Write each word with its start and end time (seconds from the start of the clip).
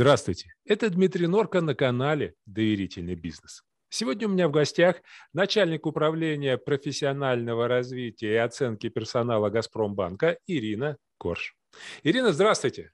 Здравствуйте, 0.00 0.54
это 0.64 0.90
Дмитрий 0.90 1.26
Норка 1.26 1.60
на 1.60 1.74
канале 1.74 2.34
«Доверительный 2.46 3.16
бизнес». 3.16 3.64
Сегодня 3.88 4.28
у 4.28 4.30
меня 4.30 4.46
в 4.46 4.52
гостях 4.52 5.02
начальник 5.32 5.86
управления 5.86 6.56
профессионального 6.56 7.66
развития 7.66 8.34
и 8.34 8.36
оценки 8.36 8.90
персонала 8.90 9.50
«Газпромбанка» 9.50 10.38
Ирина 10.46 10.98
Корж. 11.18 11.56
Ирина, 12.04 12.30
здравствуйте. 12.30 12.92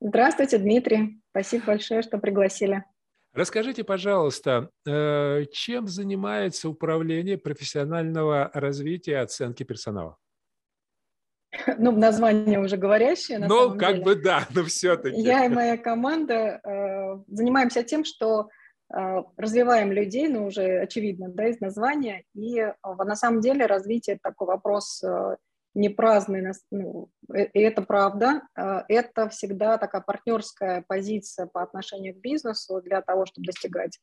Здравствуйте, 0.00 0.58
Дмитрий. 0.58 1.20
Спасибо 1.30 1.66
большое, 1.66 2.02
что 2.02 2.18
пригласили. 2.18 2.82
Расскажите, 3.32 3.84
пожалуйста, 3.84 4.70
э, 4.84 5.44
чем 5.52 5.86
занимается 5.86 6.68
управление 6.68 7.38
профессионального 7.38 8.50
развития 8.52 9.12
и 9.12 9.14
оценки 9.14 9.62
персонала? 9.62 10.18
ну, 11.78 11.92
название 11.92 12.60
уже 12.60 12.76
говорящее. 12.76 13.38
На 13.38 13.48
ну, 13.48 13.76
как 13.76 13.94
деле. 13.94 14.04
бы 14.04 14.14
да, 14.16 14.46
но 14.54 14.64
все-таки. 14.64 15.20
Я 15.20 15.44
и 15.44 15.48
моя 15.50 15.76
команда 15.76 16.60
э, 16.62 17.18
занимаемся 17.28 17.82
тем, 17.82 18.04
что 18.04 18.48
э, 18.94 19.22
развиваем 19.36 19.92
людей, 19.92 20.28
ну, 20.28 20.46
уже 20.46 20.80
очевидно, 20.80 21.28
да, 21.28 21.48
из 21.48 21.60
названия. 21.60 22.24
И 22.34 22.58
э, 22.58 22.72
на 22.82 23.16
самом 23.16 23.40
деле 23.40 23.66
развитие– 23.66 24.18
такой 24.22 24.46
вопрос 24.46 25.02
э, 25.02 25.36
не 25.76 25.90
праздный, 25.90 26.52
ну, 26.70 27.10
э, 27.32 27.44
и 27.44 27.60
это 27.60 27.82
правда. 27.82 28.42
Э, 28.56 28.82
это 28.88 29.28
всегда 29.28 29.78
такая 29.78 30.02
партнерская 30.02 30.84
позиция 30.88 31.46
по 31.46 31.62
отношению 31.62 32.14
к 32.14 32.20
бизнесу 32.20 32.80
для 32.80 33.02
того, 33.02 33.26
чтобы 33.26 33.46
достигать 33.46 33.98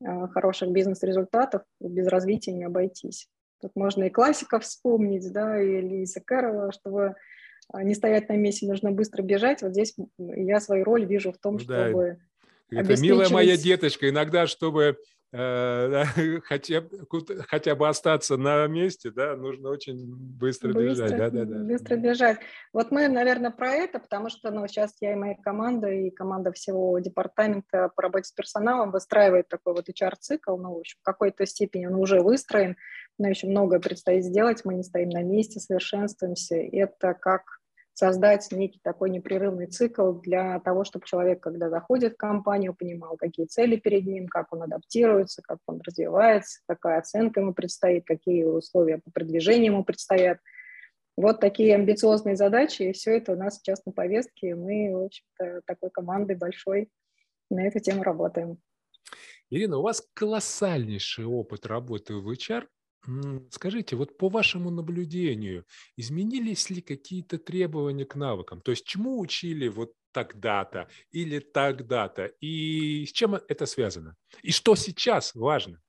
э, 0.00 0.28
хороших 0.28 0.70
бизнес-результатов, 0.70 1.62
без 1.80 2.06
развития 2.06 2.52
не 2.52 2.64
обойтись. 2.64 3.28
Тут 3.60 3.72
можно 3.74 4.04
и 4.04 4.10
классиков 4.10 4.64
вспомнить, 4.64 5.30
да, 5.32 5.60
и 5.60 5.80
Льюиса 5.80 6.20
Кэрролла, 6.20 6.72
чтобы 6.72 7.16
а, 7.72 7.82
не 7.82 7.94
стоять 7.94 8.28
на 8.28 8.36
месте, 8.36 8.66
нужно 8.66 8.90
быстро 8.90 9.22
бежать. 9.22 9.62
Вот 9.62 9.72
здесь 9.72 9.94
я 10.18 10.60
свою 10.60 10.84
роль 10.84 11.04
вижу 11.04 11.32
в 11.32 11.38
том, 11.38 11.54
ну, 11.54 11.58
чтобы... 11.60 12.18
Да. 12.70 12.80
Это 12.80 13.00
милая 13.00 13.28
моя 13.28 13.56
деточка, 13.56 14.08
иногда, 14.08 14.46
чтобы 14.46 14.96
Э, 15.32 16.04
хотя, 16.44 16.82
хотя 17.48 17.74
бы 17.76 17.88
остаться 17.88 18.36
на 18.36 18.66
месте, 18.66 19.10
да, 19.10 19.36
нужно 19.36 19.70
очень 19.70 20.12
быстро, 20.12 20.72
быстро 20.72 20.82
бежать. 20.82 21.16
Да, 21.16 21.30
да, 21.30 21.44
да. 21.44 21.58
Быстро 21.58 21.96
бежать. 21.96 22.38
Вот 22.72 22.90
мы, 22.90 23.06
наверное, 23.08 23.52
про 23.52 23.70
это, 23.70 24.00
потому 24.00 24.28
что 24.28 24.50
ну, 24.50 24.66
сейчас 24.66 24.96
я 25.00 25.12
и 25.12 25.16
моя 25.16 25.36
команда, 25.36 25.88
и 25.88 26.10
команда 26.10 26.52
всего 26.52 26.98
департамента 26.98 27.90
по 27.94 28.02
работе 28.02 28.24
с 28.24 28.32
персоналом 28.32 28.90
выстраивает 28.90 29.48
такой 29.48 29.74
вот 29.74 29.88
HR-цикл, 29.88 30.56
ну, 30.56 30.74
в 30.74 30.78
общем, 30.78 30.98
в 31.00 31.04
какой-то 31.04 31.46
степени 31.46 31.86
он 31.86 31.94
уже 31.94 32.20
выстроен, 32.20 32.76
но 33.20 33.28
еще 33.28 33.46
многое 33.46 33.80
предстоит 33.80 34.24
сделать, 34.24 34.64
мы 34.64 34.74
не 34.74 34.82
стоим 34.82 35.10
на 35.10 35.22
месте, 35.22 35.60
совершенствуемся. 35.60 36.56
Это 36.56 37.12
как 37.12 37.42
создать 37.92 38.48
некий 38.50 38.80
такой 38.82 39.10
непрерывный 39.10 39.66
цикл 39.66 40.12
для 40.12 40.58
того, 40.60 40.84
чтобы 40.84 41.04
человек, 41.04 41.42
когда 41.42 41.68
заходит 41.68 42.14
в 42.14 42.16
компанию, 42.16 42.74
понимал, 42.74 43.18
какие 43.18 43.44
цели 43.44 43.76
перед 43.76 44.06
ним, 44.06 44.26
как 44.26 44.54
он 44.54 44.62
адаптируется, 44.62 45.42
как 45.42 45.58
он 45.66 45.82
развивается, 45.84 46.60
какая 46.66 46.98
оценка 46.98 47.40
ему 47.40 47.52
предстоит, 47.52 48.06
какие 48.06 48.44
условия 48.44 48.96
по 48.96 49.10
продвижению 49.10 49.72
ему 49.72 49.84
предстоят. 49.84 50.38
Вот 51.14 51.40
такие 51.40 51.74
амбициозные 51.74 52.36
задачи, 52.36 52.84
и 52.84 52.92
все 52.92 53.18
это 53.18 53.32
у 53.32 53.36
нас 53.36 53.56
сейчас 53.56 53.84
на 53.84 53.92
повестке, 53.92 54.48
и 54.48 54.54
мы, 54.54 54.96
в 54.96 55.04
общем-то, 55.04 55.60
такой 55.66 55.90
командой 55.90 56.36
большой 56.36 56.88
на 57.50 57.66
эту 57.66 57.80
тему 57.80 58.02
работаем. 58.02 58.56
Ирина, 59.50 59.76
у 59.76 59.82
вас 59.82 60.02
колоссальнейший 60.14 61.26
опыт 61.26 61.66
работы 61.66 62.14
в 62.14 62.30
HR. 62.30 62.66
Скажите, 63.50 63.96
вот 63.96 64.18
по 64.18 64.28
вашему 64.28 64.70
наблюдению, 64.70 65.64
изменились 65.96 66.68
ли 66.70 66.82
какие-то 66.82 67.38
требования 67.38 68.04
к 68.04 68.14
навыкам? 68.14 68.60
То 68.60 68.72
есть 68.72 68.84
чему 68.86 69.18
учили 69.18 69.68
вот 69.68 69.92
тогда-то 70.12 70.88
или 71.10 71.38
тогда-то? 71.38 72.26
И 72.40 73.06
с 73.06 73.12
чем 73.12 73.34
это 73.34 73.66
связано? 73.66 74.16
И 74.42 74.52
что 74.52 74.74
сейчас 74.76 75.34
важно? 75.34 75.80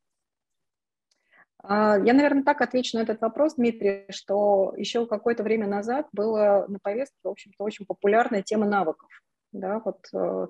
А, 1.63 1.97
я, 1.99 2.13
наверное, 2.13 2.43
так 2.43 2.61
отвечу 2.61 2.97
на 2.97 3.03
этот 3.03 3.21
вопрос, 3.21 3.55
Дмитрий, 3.55 4.05
что 4.09 4.73
еще 4.77 5.05
какое-то 5.05 5.43
время 5.43 5.67
назад 5.67 6.07
была 6.11 6.65
на 6.67 6.79
повестке, 6.79 7.17
в 7.23 7.27
общем-то, 7.27 7.63
очень 7.63 7.85
популярная 7.85 8.41
тема 8.41 8.65
навыков. 8.65 9.09
Да, 9.51 9.81
вот 9.83 10.07
э, 10.13 10.47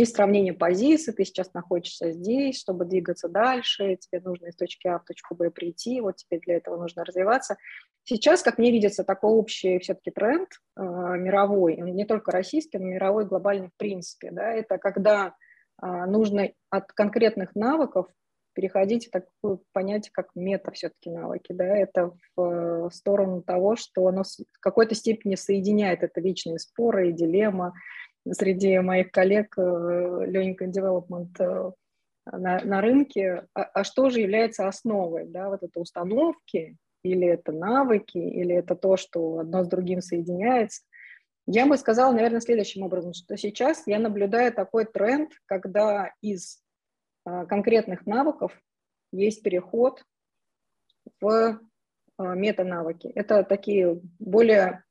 есть 0.00 0.16
сравнение 0.16 0.52
позиций, 0.52 1.12
ты 1.12 1.24
сейчас 1.24 1.52
находишься 1.54 2.12
здесь, 2.12 2.58
чтобы 2.58 2.84
двигаться 2.84 3.28
дальше, 3.28 3.96
тебе 3.96 4.20
нужно 4.20 4.46
из 4.46 4.56
точки 4.56 4.88
А 4.88 4.98
в 4.98 5.04
точку 5.04 5.34
Б 5.34 5.50
прийти, 5.50 6.00
вот 6.00 6.16
тебе 6.16 6.38
для 6.40 6.56
этого 6.56 6.76
нужно 6.76 7.04
развиваться. 7.04 7.56
Сейчас, 8.04 8.42
как 8.42 8.58
мне 8.58 8.70
видится, 8.70 9.04
такой 9.04 9.30
общий 9.30 9.78
все-таки 9.78 10.10
тренд 10.10 10.48
э, 10.76 10.82
мировой, 10.82 11.76
не 11.76 12.04
только 12.04 12.32
российский, 12.32 12.78
но 12.78 12.86
мировой, 12.86 13.26
глобальный 13.26 13.68
в 13.68 13.76
принципе, 13.76 14.30
да, 14.30 14.52
это 14.52 14.78
когда 14.78 15.34
э, 15.82 15.86
нужно 16.06 16.50
от 16.70 16.92
конкретных 16.92 17.54
навыков 17.54 18.06
переходить 18.54 19.08
в 19.08 19.10
такое 19.10 19.58
понятие, 19.72 20.10
как 20.12 20.30
мета 20.34 20.70
все-таки 20.72 21.10
навыки, 21.10 21.52
да, 21.52 21.64
это 21.64 22.12
в, 22.36 22.88
в 22.88 22.90
сторону 22.90 23.42
того, 23.42 23.76
что 23.76 24.06
оно 24.06 24.24
в 24.24 24.60
какой-то 24.60 24.94
степени 24.94 25.36
соединяет 25.36 26.02
это 26.02 26.20
вечные 26.20 26.58
споры 26.58 27.10
и 27.10 27.12
дилемма, 27.12 27.72
среди 28.30 28.78
моих 28.78 29.10
коллег 29.10 29.56
Learning 29.58 30.56
and 30.58 30.72
Development 30.72 31.74
на, 32.26 32.60
на 32.64 32.80
рынке, 32.80 33.46
а, 33.54 33.62
а 33.62 33.84
что 33.84 34.10
же 34.10 34.20
является 34.20 34.68
основой, 34.68 35.26
да, 35.26 35.48
вот 35.48 35.62
это 35.62 35.80
установки, 35.80 36.76
или 37.02 37.26
это 37.26 37.50
навыки, 37.50 38.18
или 38.18 38.54
это 38.54 38.76
то, 38.76 38.96
что 38.96 39.38
одно 39.38 39.64
с 39.64 39.68
другим 39.68 40.00
соединяется. 40.00 40.82
Я 41.46 41.66
бы 41.66 41.76
сказала, 41.76 42.12
наверное, 42.12 42.40
следующим 42.40 42.82
образом, 42.82 43.12
что 43.12 43.36
сейчас 43.36 43.82
я 43.86 43.98
наблюдаю 43.98 44.52
такой 44.52 44.84
тренд, 44.84 45.32
когда 45.46 46.12
из 46.20 46.62
а, 47.24 47.44
конкретных 47.46 48.06
навыков 48.06 48.56
есть 49.10 49.42
переход 49.42 50.04
в 51.20 51.60
метанавыки. 52.18 53.08
Это 53.08 53.42
такие 53.42 54.00
более 54.20 54.84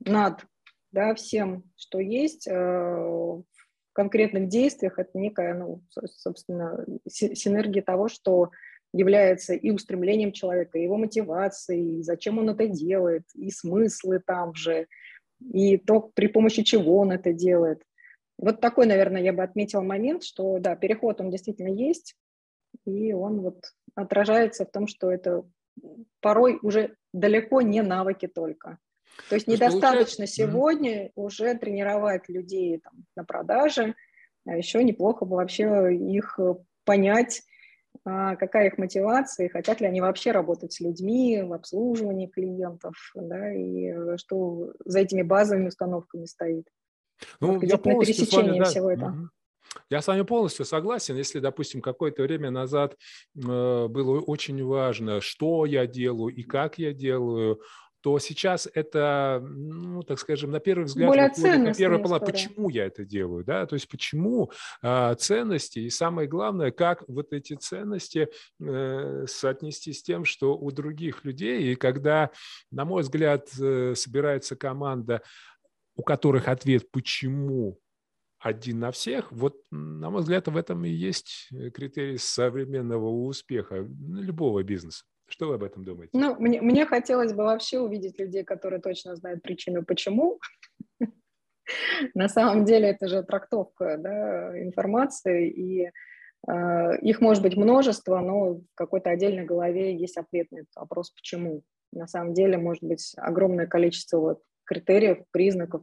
над 0.00 0.44
да, 0.92 1.14
всем, 1.14 1.64
что 1.76 1.98
есть 1.98 2.46
э, 2.46 2.52
в 2.52 3.44
конкретных 3.92 4.48
действиях, 4.48 4.98
это 4.98 5.18
некая, 5.18 5.54
ну, 5.54 5.82
собственно, 5.88 6.84
синергия 7.08 7.82
того, 7.82 8.08
что 8.08 8.50
является 8.92 9.54
и 9.54 9.70
устремлением 9.70 10.32
человека, 10.32 10.78
и 10.78 10.82
его 10.82 10.96
мотивацией, 10.96 12.00
и 12.00 12.02
зачем 12.02 12.38
он 12.38 12.50
это 12.50 12.66
делает, 12.68 13.24
и 13.34 13.50
смыслы 13.50 14.20
там 14.24 14.54
же, 14.54 14.86
и 15.40 15.78
то, 15.78 16.00
при 16.14 16.28
помощи 16.28 16.62
чего 16.62 16.98
он 16.98 17.10
это 17.10 17.32
делает. 17.32 17.82
Вот 18.38 18.60
такой, 18.60 18.86
наверное, 18.86 19.22
я 19.22 19.32
бы 19.32 19.42
отметила 19.42 19.80
момент, 19.82 20.24
что, 20.24 20.58
да, 20.58 20.76
переход, 20.76 21.20
он 21.20 21.30
действительно 21.30 21.68
есть, 21.68 22.16
и 22.84 23.12
он 23.12 23.40
вот 23.40 23.64
отражается 23.94 24.64
в 24.64 24.70
том, 24.70 24.86
что 24.86 25.10
это 25.10 25.44
порой 26.20 26.58
уже 26.62 26.96
далеко 27.12 27.62
не 27.62 27.82
навыки 27.82 28.26
только. 28.26 28.78
То 29.28 29.36
есть 29.36 29.46
недостаточно 29.46 30.26
сегодня 30.26 31.06
mm-hmm. 31.06 31.12
уже 31.16 31.54
тренировать 31.54 32.28
людей 32.28 32.78
там, 32.78 32.92
на 33.16 33.24
продаже, 33.24 33.94
а 34.46 34.56
еще 34.56 34.82
неплохо 34.82 35.24
бы 35.24 35.36
вообще 35.36 35.94
их 35.94 36.38
понять, 36.84 37.42
а, 38.04 38.36
какая 38.36 38.68
их 38.68 38.78
мотивация, 38.78 39.48
хотят 39.48 39.80
ли 39.80 39.86
они 39.86 40.00
вообще 40.00 40.32
работать 40.32 40.72
с 40.72 40.80
людьми 40.80 41.40
в 41.42 41.52
обслуживании 41.52 42.26
клиентов, 42.26 42.94
да, 43.14 43.52
и 43.52 43.92
э, 43.92 44.16
что 44.16 44.72
за 44.84 45.00
этими 45.00 45.22
базовыми 45.22 45.68
установками 45.68 46.24
стоит. 46.24 46.66
Ну, 47.40 47.54
вот, 47.54 47.62
я 47.62 47.78
полностью 47.78 48.26
с 48.26 48.32
вами, 48.32 48.58
да. 48.58 48.64
всего 48.64 48.90
этого. 48.90 49.30
Я 49.88 50.02
с 50.02 50.06
вами 50.06 50.22
полностью 50.22 50.64
согласен. 50.64 51.16
Если, 51.16 51.38
допустим, 51.38 51.80
какое-то 51.80 52.22
время 52.22 52.50
назад 52.50 52.96
э, 53.36 53.38
было 53.38 54.20
очень 54.20 54.62
важно, 54.64 55.20
что 55.20 55.64
я 55.64 55.86
делаю 55.86 56.34
и 56.34 56.42
как 56.42 56.78
я 56.78 56.92
делаю, 56.92 57.60
то 58.02 58.18
сейчас 58.18 58.68
это, 58.74 59.40
ну, 59.42 60.02
так 60.02 60.18
скажем, 60.18 60.50
на 60.50 60.58
первый 60.58 60.84
взгляд, 60.84 61.08
Более 61.08 61.28
на 61.58 61.72
первый 61.72 62.00
план, 62.00 62.20
почему 62.20 62.68
я 62.68 62.86
это 62.86 63.04
делаю, 63.04 63.44
да, 63.44 63.64
то 63.66 63.74
есть 63.74 63.88
почему 63.88 64.50
э, 64.82 65.14
ценности, 65.14 65.78
и 65.78 65.88
самое 65.88 66.28
главное, 66.28 66.72
как 66.72 67.04
вот 67.08 67.32
эти 67.32 67.54
ценности 67.54 68.28
э, 68.60 69.24
соотнести 69.28 69.92
с 69.92 70.02
тем, 70.02 70.24
что 70.24 70.56
у 70.56 70.70
других 70.72 71.24
людей, 71.24 71.72
и 71.72 71.76
когда, 71.76 72.30
на 72.72 72.84
мой 72.84 73.02
взгляд, 73.02 73.48
э, 73.60 73.94
собирается 73.94 74.56
команда, 74.56 75.22
у 75.94 76.02
которых 76.02 76.48
ответ 76.48 76.90
«почему?» 76.90 77.78
один 78.40 78.80
на 78.80 78.90
всех, 78.90 79.30
вот, 79.30 79.54
на 79.70 80.10
мой 80.10 80.22
взгляд, 80.22 80.48
в 80.48 80.56
этом 80.56 80.84
и 80.84 80.90
есть 80.90 81.48
критерий 81.72 82.18
современного 82.18 83.08
успеха 83.08 83.86
любого 83.86 84.64
бизнеса. 84.64 85.04
Что 85.32 85.48
вы 85.48 85.54
об 85.54 85.62
этом 85.62 85.82
думаете? 85.82 86.10
Ну, 86.12 86.36
мне, 86.38 86.60
мне 86.60 86.84
хотелось 86.84 87.32
бы 87.32 87.44
вообще 87.44 87.80
увидеть 87.80 88.18
людей, 88.18 88.44
которые 88.44 88.82
точно 88.82 89.16
знают 89.16 89.42
причину, 89.42 89.82
почему. 89.82 90.38
На 92.14 92.28
самом 92.28 92.66
деле 92.66 92.88
это 92.88 93.08
же 93.08 93.22
трактовка 93.22 93.96
да, 93.96 94.62
информации, 94.62 95.48
и 95.48 95.90
э, 96.46 96.98
их 97.00 97.22
может 97.22 97.42
быть 97.42 97.56
множество, 97.56 98.20
но 98.20 98.56
в 98.56 98.64
какой-то 98.74 99.08
отдельной 99.08 99.46
голове 99.46 99.96
есть 99.96 100.18
ответ 100.18 100.48
этот 100.50 100.68
вопрос 100.76 101.10
«почему?». 101.12 101.62
На 101.92 102.06
самом 102.06 102.34
деле 102.34 102.58
может 102.58 102.82
быть 102.82 103.14
огромное 103.16 103.66
количество 103.66 104.18
вот, 104.18 104.42
критериев, 104.64 105.24
признаков, 105.30 105.82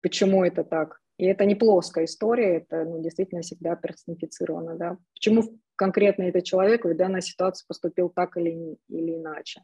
почему 0.00 0.44
это 0.44 0.64
так. 0.64 1.00
И 1.22 1.24
это 1.24 1.44
не 1.44 1.54
плоская 1.54 2.06
история, 2.06 2.56
это 2.56 2.84
ну, 2.84 3.00
действительно 3.00 3.42
всегда 3.42 3.76
персонифицировано. 3.76 4.74
Да? 4.74 4.98
Почему 5.14 5.44
конкретно 5.76 6.24
этот 6.24 6.42
человек 6.42 6.84
в 6.84 6.96
данной 6.96 7.22
ситуации 7.22 7.64
поступил 7.68 8.08
так 8.08 8.36
или, 8.36 8.76
или 8.88 9.14
иначе? 9.14 9.62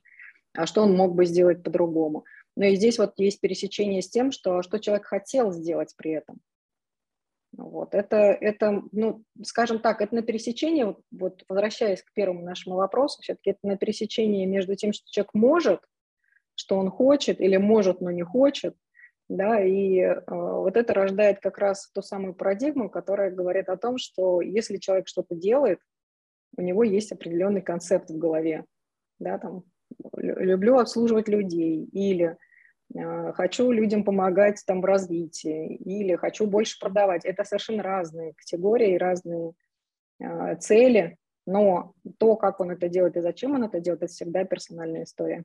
А 0.54 0.66
что 0.66 0.82
он 0.82 0.94
мог 0.94 1.16
бы 1.16 1.26
сделать 1.26 1.64
по-другому? 1.64 2.24
Но 2.54 2.66
и 2.66 2.76
здесь 2.76 3.00
вот 3.00 3.14
есть 3.16 3.40
пересечение 3.40 4.02
с 4.02 4.08
тем, 4.08 4.30
что, 4.30 4.62
что 4.62 4.78
человек 4.78 5.06
хотел 5.06 5.50
сделать 5.50 5.92
при 5.96 6.12
этом. 6.12 6.38
Вот, 7.56 7.92
это, 7.92 8.16
это, 8.16 8.84
ну, 8.92 9.24
скажем 9.42 9.80
так, 9.80 10.00
это 10.00 10.14
на 10.14 10.22
пересечении, 10.22 10.94
вот 11.10 11.42
возвращаясь 11.48 12.04
к 12.04 12.12
первому 12.12 12.44
нашему 12.44 12.76
вопросу, 12.76 13.20
все-таки 13.20 13.50
это 13.50 13.58
на 13.64 13.76
пересечении 13.76 14.46
между 14.46 14.76
тем, 14.76 14.92
что 14.92 15.10
человек 15.10 15.34
может, 15.34 15.80
что 16.54 16.76
он 16.76 16.88
хочет, 16.88 17.40
или 17.40 17.56
может, 17.56 18.00
но 18.00 18.12
не 18.12 18.22
хочет, 18.22 18.76
да, 19.28 19.60
и 19.60 19.98
э, 20.00 20.20
вот 20.26 20.76
это 20.76 20.94
рождает 20.94 21.40
как 21.40 21.58
раз 21.58 21.90
ту 21.92 22.00
самую 22.00 22.34
парадигму, 22.34 22.88
которая 22.88 23.30
говорит 23.30 23.68
о 23.68 23.76
том, 23.76 23.98
что 23.98 24.40
если 24.40 24.78
человек 24.78 25.06
что-то 25.08 25.34
делает, 25.34 25.80
у 26.56 26.62
него 26.62 26.82
есть 26.82 27.12
определенный 27.12 27.60
концепт 27.60 28.10
в 28.10 28.16
голове, 28.16 28.64
да, 29.18 29.38
там, 29.38 29.64
люблю 30.16 30.78
обслуживать 30.78 31.28
людей, 31.28 31.84
или 31.92 32.38
э, 32.94 33.32
хочу 33.34 33.70
людям 33.70 34.02
помогать 34.02 34.62
там 34.66 34.80
в 34.80 34.86
развитии, 34.86 35.76
или 35.76 36.16
хочу 36.16 36.46
больше 36.46 36.78
продавать. 36.78 37.26
Это 37.26 37.44
совершенно 37.44 37.82
разные 37.82 38.32
категории, 38.32 38.96
разные 38.96 39.52
э, 40.20 40.56
цели, 40.56 41.18
но 41.46 41.92
то, 42.18 42.36
как 42.36 42.60
он 42.60 42.70
это 42.70 42.88
делает 42.88 43.16
и 43.16 43.20
зачем 43.20 43.54
он 43.54 43.64
это 43.64 43.78
делает, 43.80 44.02
это 44.02 44.12
всегда 44.12 44.44
персональная 44.44 45.04
история. 45.04 45.44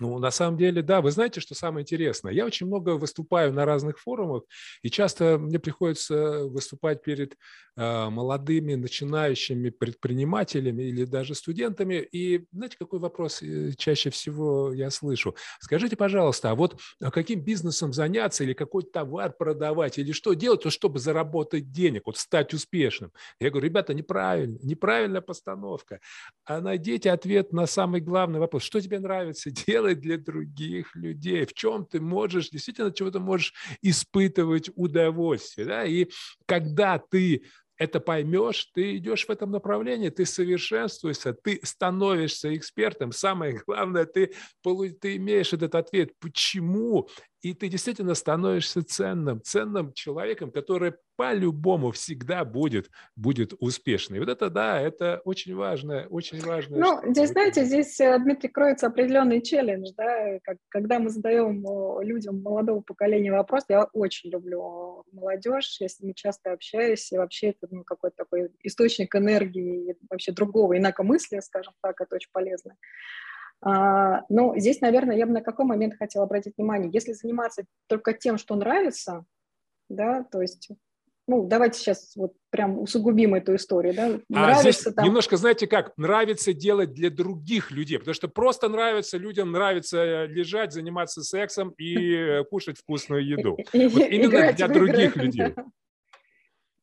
Ну, 0.00 0.18
на 0.18 0.32
самом 0.32 0.58
деле, 0.58 0.82
да, 0.82 1.00
вы 1.00 1.12
знаете, 1.12 1.40
что 1.40 1.54
самое 1.54 1.82
интересное? 1.82 2.32
Я 2.32 2.46
очень 2.46 2.66
много 2.66 2.90
выступаю 2.90 3.52
на 3.52 3.64
разных 3.64 4.00
форумах, 4.00 4.42
и 4.82 4.90
часто 4.90 5.38
мне 5.38 5.60
приходится 5.60 6.44
выступать 6.46 7.02
перед 7.02 7.36
э, 7.76 8.08
молодыми 8.10 8.74
начинающими 8.74 9.70
предпринимателями 9.70 10.82
или 10.82 11.04
даже 11.04 11.36
студентами. 11.36 11.94
И 12.10 12.44
знаете, 12.52 12.76
какой 12.76 12.98
вопрос 12.98 13.40
э, 13.42 13.70
чаще 13.76 14.10
всего 14.10 14.72
я 14.72 14.90
слышу? 14.90 15.36
Скажите, 15.60 15.96
пожалуйста, 15.96 16.50
а 16.50 16.54
вот 16.56 16.80
а 17.00 17.12
каким 17.12 17.40
бизнесом 17.40 17.92
заняться 17.92 18.42
или 18.42 18.52
какой 18.52 18.82
товар 18.82 19.32
продавать, 19.32 19.98
или 19.98 20.10
что 20.10 20.34
делать, 20.34 20.64
чтобы 20.72 20.98
заработать 20.98 21.70
денег, 21.70 22.02
вот 22.06 22.16
стать 22.16 22.52
успешным? 22.52 23.12
Я 23.38 23.50
говорю, 23.50 23.66
ребята, 23.66 23.94
неправильно, 23.94 24.58
неправильная 24.60 25.20
постановка. 25.20 26.00
А 26.44 26.60
найдите 26.60 27.12
ответ 27.12 27.52
на 27.52 27.66
самый 27.66 28.00
главный 28.00 28.40
вопрос. 28.40 28.64
Что 28.64 28.80
тебе 28.80 28.98
нравится 28.98 29.52
делать? 29.52 29.83
Делать 29.84 30.00
для 30.00 30.18
других 30.18 30.94
людей, 30.96 31.44
в 31.44 31.52
чем 31.52 31.84
ты 31.84 32.00
можешь, 32.00 32.50
действительно, 32.50 32.92
чего 32.92 33.10
ты 33.10 33.20
можешь 33.20 33.52
испытывать 33.82 34.70
удовольствие. 34.74 35.66
Да? 35.66 35.84
И 35.84 36.08
когда 36.46 36.98
ты 36.98 37.42
это 37.76 38.00
поймешь, 38.00 38.66
ты 38.72 38.96
идешь 38.96 39.26
в 39.26 39.30
этом 39.30 39.50
направлении, 39.50 40.08
ты 40.08 40.24
совершенствуешься, 40.24 41.32
ты 41.32 41.60
становишься 41.62 42.54
экспертом. 42.54 43.12
Самое 43.12 43.60
главное, 43.66 44.04
ты, 44.04 44.32
ты 44.62 45.16
имеешь 45.16 45.52
этот 45.52 45.74
ответ, 45.74 46.12
почему 46.20 47.08
и 47.44 47.52
ты 47.52 47.68
действительно 47.68 48.14
становишься 48.14 48.82
ценным, 48.82 49.42
ценным 49.42 49.92
человеком, 49.92 50.50
который 50.50 50.94
по-любому 51.16 51.92
всегда 51.92 52.42
будет, 52.42 52.90
будет 53.16 53.52
успешный. 53.60 54.18
Вот 54.18 54.30
это, 54.30 54.48
да, 54.48 54.80
это 54.80 55.20
очень 55.26 55.54
важно, 55.54 56.06
очень 56.08 56.40
важно. 56.40 56.78
Ну, 56.78 57.12
здесь, 57.12 57.28
знаете, 57.30 57.66
здесь, 57.66 58.00
э, 58.00 58.18
Дмитрий, 58.18 58.48
кроется 58.48 58.86
определенный 58.86 59.42
челлендж, 59.42 59.90
да, 59.94 60.38
как, 60.42 60.56
когда 60.70 60.98
мы 60.98 61.10
задаем 61.10 61.62
э, 61.66 62.04
людям 62.04 62.40
молодого 62.40 62.80
поколения 62.80 63.30
вопрос, 63.30 63.64
я 63.68 63.84
очень 63.92 64.30
люблю 64.30 65.04
молодежь, 65.12 65.76
я 65.80 65.88
с 65.88 66.00
ними 66.00 66.14
часто 66.14 66.50
общаюсь, 66.52 67.12
и 67.12 67.18
вообще 67.18 67.48
это 67.48 67.68
ну, 67.70 67.84
какой-то 67.84 68.16
такой 68.16 68.50
источник 68.62 69.14
энергии, 69.14 69.98
вообще 70.08 70.32
другого 70.32 70.78
инакомыслия, 70.78 71.42
скажем 71.42 71.74
так, 71.82 72.00
это 72.00 72.16
очень 72.16 72.30
полезно. 72.32 72.74
А, 73.62 74.22
ну, 74.28 74.54
здесь, 74.58 74.80
наверное, 74.80 75.16
я 75.16 75.26
бы 75.26 75.32
на 75.32 75.40
какой 75.40 75.64
момент 75.64 75.94
хотела 75.98 76.24
обратить 76.24 76.54
внимание. 76.56 76.90
Если 76.92 77.12
заниматься 77.12 77.64
только 77.86 78.12
тем, 78.12 78.38
что 78.38 78.54
нравится, 78.56 79.24
да, 79.88 80.24
то 80.24 80.42
есть 80.42 80.70
ну, 81.26 81.46
давайте 81.46 81.78
сейчас 81.78 82.12
вот 82.16 82.34
прям 82.50 82.78
усугубим 82.78 83.34
эту 83.34 83.54
историю, 83.54 83.94
да. 83.94 84.06
А 84.06 84.20
нравится 84.28 84.72
здесь 84.72 84.94
там... 84.94 85.06
немножко, 85.06 85.36
знаете 85.38 85.66
как, 85.66 85.96
нравится 85.96 86.52
делать 86.52 86.92
для 86.92 87.08
других 87.08 87.70
людей, 87.70 87.98
потому 87.98 88.14
что 88.14 88.28
просто 88.28 88.68
нравится, 88.68 89.16
людям 89.16 89.50
нравится 89.50 89.98
э, 89.98 90.26
лежать, 90.26 90.72
заниматься 90.72 91.22
сексом 91.22 91.70
и 91.78 92.42
кушать 92.50 92.78
вкусную 92.78 93.26
еду. 93.26 93.56
Вот 93.72 94.02
именно 94.02 94.52
для 94.52 94.68
других 94.68 95.16
людей. 95.16 95.54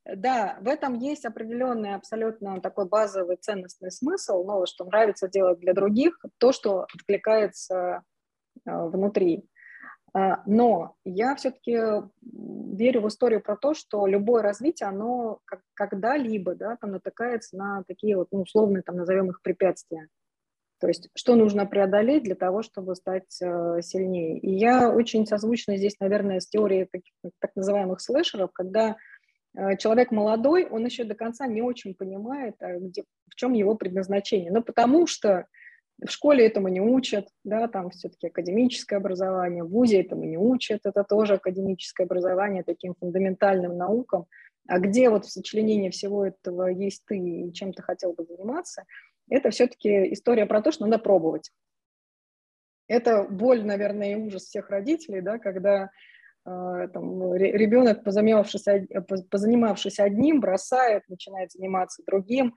Да, 0.06 0.57
в 0.62 0.68
этом 0.68 0.95
есть 0.95 1.25
определенный 1.25 1.94
абсолютно 1.94 2.59
такой 2.59 2.88
базовый 2.88 3.38
ценностный 3.38 3.92
смысл, 3.92 4.44
но 4.44 4.65
что 4.65 4.83
нравится 4.86 5.27
делать 5.27 5.59
для 5.59 5.74
других, 5.74 6.19
то, 6.39 6.51
что 6.51 6.88
откликается 6.94 8.01
э, 8.65 8.86
внутри. 8.88 9.48
А, 10.13 10.42
но 10.48 10.95
я 11.06 11.36
все-таки 11.36 11.77
верю 12.21 13.01
в 13.01 13.07
историю 13.07 13.42
про 13.42 13.56
то, 13.56 13.75
что 13.75 14.07
любое 14.07 14.42
развитие, 14.42 14.89
оно 14.89 15.39
когда-либо 15.75 16.56
да, 16.56 16.77
там 16.77 16.92
натыкается 16.92 17.56
на 17.56 17.83
такие 17.88 18.18
вот, 18.18 18.27
ну, 18.31 18.42
условные, 18.42 18.81
там, 18.81 18.98
назовем 18.98 19.30
их 19.30 19.42
препятствия. 19.44 20.07
То 20.80 20.88
есть 20.88 21.09
что 21.13 21.36
нужно 21.36 21.68
преодолеть 21.68 22.24
для 22.24 22.33
того, 22.33 22.63
чтобы 22.63 22.95
стать 22.95 23.39
э, 23.39 23.81
сильнее. 23.83 24.39
И 24.39 24.50
я 24.50 24.89
очень 24.89 25.27
созвучна 25.27 25.77
здесь, 25.77 26.00
наверное, 26.00 26.39
с 26.39 26.48
теорией 26.48 26.89
таких, 26.92 27.13
так 27.39 27.51
называемых 27.56 28.01
слэшеров, 28.01 28.51
когда 28.51 28.89
Э, 28.89 29.11
человек 29.77 30.12
молодой, 30.12 30.65
он 30.65 30.86
еще 30.86 31.03
до 31.03 31.15
конца 31.15 31.48
не 31.48 31.62
очень 31.62 31.94
понимает, 31.94 32.56
а 32.59 32.77
где, 32.77 33.03
в 33.30 33.36
чем 33.36 33.53
его 33.53 33.75
предназначение. 33.75 34.51
Ну, 34.51 34.63
потому 34.63 35.07
что 35.07 35.45
в 36.01 36.09
школе 36.09 36.48
этому 36.48 36.68
не 36.68 36.81
учат, 36.81 37.27
да, 37.44 37.68
там 37.68 37.92
все-таки 37.92 38.27
академическое 38.27 38.98
образование, 38.98 39.63
в 39.63 39.70
ВУЗе 39.70 40.01
этому 40.01 40.24
не 40.24 40.38
учат, 40.38 40.81
это 40.84 41.03
тоже 41.03 41.36
академическое 41.36 42.05
образование 42.05 42.63
таким 42.63 42.96
фундаментальным 42.96 43.77
наукам. 43.77 44.25
А 44.67 44.79
где 44.79 45.10
вот 45.10 45.25
в 45.25 45.31
сочленении 45.31 45.89
всего 45.89 46.25
этого 46.25 46.67
есть 46.67 47.03
ты 47.05 47.17
и 47.17 47.53
чем 47.53 47.74
ты 47.74 47.84
хотел 47.84 48.13
бы 48.13 48.25
заниматься, 48.25 48.86
это 49.29 49.50
все-таки 49.50 50.13
история 50.13 50.46
про 50.46 50.62
то, 50.62 50.72
что 50.72 50.86
надо 50.86 51.01
пробовать. 51.01 51.51
Это 52.88 53.24
боль, 53.24 53.63
наверное, 53.63 54.13
и 54.13 54.15
ужас 54.15 54.43
всех 54.43 54.70
родителей, 54.70 55.22
да, 55.22 55.39
когда 55.39 55.89
там, 56.43 57.33
ребенок, 57.36 58.03
позанимавшись, 58.03 58.65
позанимавшись 59.29 60.00
одним, 60.00 60.39
бросает, 60.39 61.03
начинает 61.07 61.51
заниматься 61.51 62.01
другим 62.05 62.55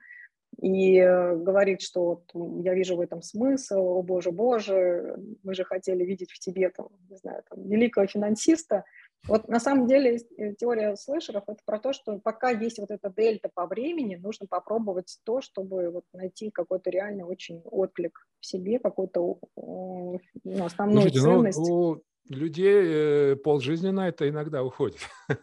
и 0.61 0.97
э, 0.97 1.35
говорит, 1.35 1.81
что 1.81 2.21
вот, 2.33 2.63
я 2.63 2.73
вижу 2.73 2.95
в 2.95 3.01
этом 3.01 3.21
смысл, 3.21 3.77
о 3.77 4.01
боже, 4.01 4.31
боже, 4.31 5.17
мы 5.43 5.53
же 5.53 5.63
хотели 5.63 6.03
видеть 6.03 6.31
в 6.31 6.39
тебе, 6.39 6.69
там, 6.69 6.87
не 7.09 7.17
знаю, 7.17 7.43
там, 7.49 7.67
великого 7.67 8.07
финансиста. 8.07 8.85
Вот 9.27 9.47
на 9.49 9.59
самом 9.59 9.87
деле 9.87 10.17
э, 10.37 10.53
теория 10.53 10.95
слэшеров 10.95 11.43
это 11.47 11.59
про 11.65 11.79
то, 11.79 11.93
что 11.93 12.19
пока 12.19 12.51
есть 12.51 12.79
вот 12.79 12.91
эта 12.91 13.09
дельта 13.09 13.49
по 13.53 13.65
времени, 13.65 14.15
нужно 14.15 14.47
попробовать 14.47 15.19
то, 15.25 15.41
чтобы 15.41 15.89
вот 15.89 16.05
найти 16.13 16.51
какой-то 16.51 16.89
реально 16.89 17.25
очень 17.25 17.61
отклик 17.65 18.25
в 18.39 18.45
себе, 18.45 18.79
какую-то 18.79 19.39
ну, 19.57 20.65
основную 20.65 21.09
Слушайте, 21.09 21.19
ну, 21.19 21.35
ценность. 21.35 21.59
Ну, 21.59 22.01
людей 22.29 22.81
э, 22.83 23.35
полжизни 23.35 23.89
на 23.89 24.07
это 24.07 24.27
иногда 24.29 24.63
уходит. 24.63 24.99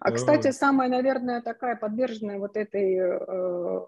А, 0.00 0.12
кстати, 0.12 0.50
самая, 0.50 0.88
наверное, 0.88 1.40
такая 1.40 1.76
подверженная 1.76 2.38
вот 2.38 2.56
этой 2.56 2.96
э, 2.98 3.80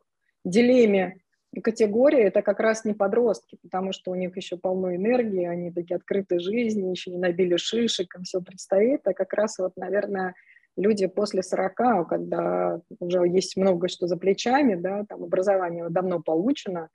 дилемме 0.45 1.21
категории, 1.63 2.21
это 2.21 2.43
как 2.43 2.61
раз 2.61 2.85
не 2.85 2.95
подростки, 2.95 3.59
потому 3.63 3.93
что 3.93 4.11
у 4.11 4.15
них 4.15 4.37
еще 4.37 4.57
полно 4.57 4.95
энергии, 4.95 5.45
они 5.45 5.71
такие 5.71 5.97
открыты 5.97 6.39
жизни, 6.39 6.91
еще 6.91 7.11
не 7.11 7.19
набили 7.19 7.57
шишек, 7.57 8.15
им 8.15 8.23
все 8.23 8.41
предстоит, 8.41 9.07
а 9.07 9.15
как 9.15 9.33
раз 9.33 9.59
вот, 9.59 9.73
наверное, 9.77 10.35
люди 10.77 11.07
после 11.07 11.43
40, 11.43 12.09
когда 12.09 12.81
уже 12.99 13.27
есть 13.27 13.57
много 13.57 13.89
что 13.89 14.07
за 14.07 14.17
плечами, 14.17 14.75
да, 14.75 15.05
там 15.05 15.25
образование 15.25 15.89
давно 15.89 16.21
получено, 16.23 16.89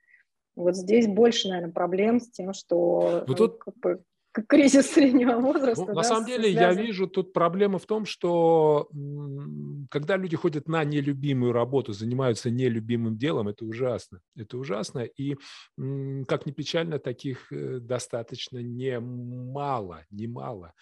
вот 0.54 0.76
здесь 0.76 1.06
больше, 1.06 1.48
наверное, 1.48 1.72
проблем 1.72 2.20
с 2.20 2.30
тем, 2.30 2.52
что 2.52 3.24
ну, 3.26 3.34
тут, 3.34 3.58
как 3.58 3.74
бы, 3.78 4.02
кризис 4.32 4.90
среднего 4.90 5.38
возраста. 5.38 5.84
Ну, 5.86 5.94
на 5.94 6.02
самом 6.02 6.26
деле 6.26 6.50
связан. 6.52 6.76
я 6.76 6.82
вижу 6.82 7.06
тут 7.06 7.32
проблема 7.32 7.78
в 7.78 7.86
том, 7.86 8.06
что 8.06 8.88
когда 9.90 10.16
люди 10.16 10.36
ходят 10.36 10.68
на 10.68 10.84
нелюбимую 10.84 11.52
работу, 11.52 11.92
занимаются 11.92 12.50
нелюбимым 12.50 13.16
делом, 13.16 13.48
это 13.48 13.64
ужасно. 13.64 14.20
Это 14.36 14.58
ужасно. 14.58 15.00
И 15.00 15.36
как 16.26 16.46
ни 16.46 16.52
печально, 16.52 16.98
таких 16.98 17.52
э, 17.52 17.78
достаточно 17.78 18.58
немало, 18.58 20.04
немало. 20.10 20.72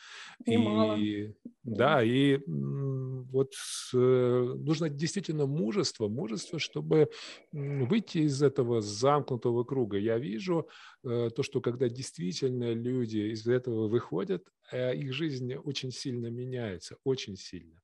Немало. 0.46 0.96
И, 0.96 1.34
да, 1.64 2.02
и 2.02 2.40
вот 2.46 3.52
э, 3.94 4.54
нужно 4.58 4.88
действительно 4.88 5.46
мужество, 5.46 6.08
мужество, 6.08 6.58
чтобы 6.58 7.10
выйти 7.52 8.18
из 8.18 8.42
этого 8.42 8.80
замкнутого 8.80 9.64
круга. 9.64 9.98
Я 9.98 10.18
вижу 10.18 10.68
то, 11.02 11.42
что 11.42 11.60
когда 11.60 11.88
действительно 11.88 12.72
люди 12.72 13.32
из 13.32 13.46
этого 13.46 13.88
выходят, 13.88 14.44
а 14.70 14.92
их 14.92 15.12
жизнь 15.12 15.54
очень 15.54 15.90
сильно 15.92 16.26
меняется, 16.26 16.96
очень 17.04 17.36
сильно. 17.36 17.80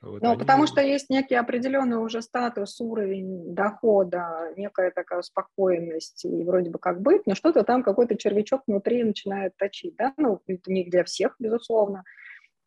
Вот 0.00 0.22
ну, 0.22 0.30
они... 0.30 0.38
потому 0.38 0.66
что 0.66 0.80
есть 0.80 1.10
некий 1.10 1.34
определенный 1.34 1.98
уже 1.98 2.22
статус, 2.22 2.80
уровень 2.80 3.54
дохода, 3.54 4.52
некая 4.56 4.90
такая 4.92 5.20
успокоенность 5.20 6.24
и 6.24 6.44
вроде 6.44 6.70
бы 6.70 6.78
как 6.78 7.00
быть, 7.00 7.26
но 7.26 7.34
что-то 7.34 7.64
там 7.64 7.82
какой-то 7.82 8.16
червячок 8.16 8.62
внутри 8.66 9.02
начинает 9.02 9.56
точить, 9.56 9.96
да, 9.96 10.14
ну, 10.16 10.40
это 10.46 10.72
не 10.72 10.84
для 10.84 11.04
всех, 11.04 11.34
безусловно. 11.38 12.04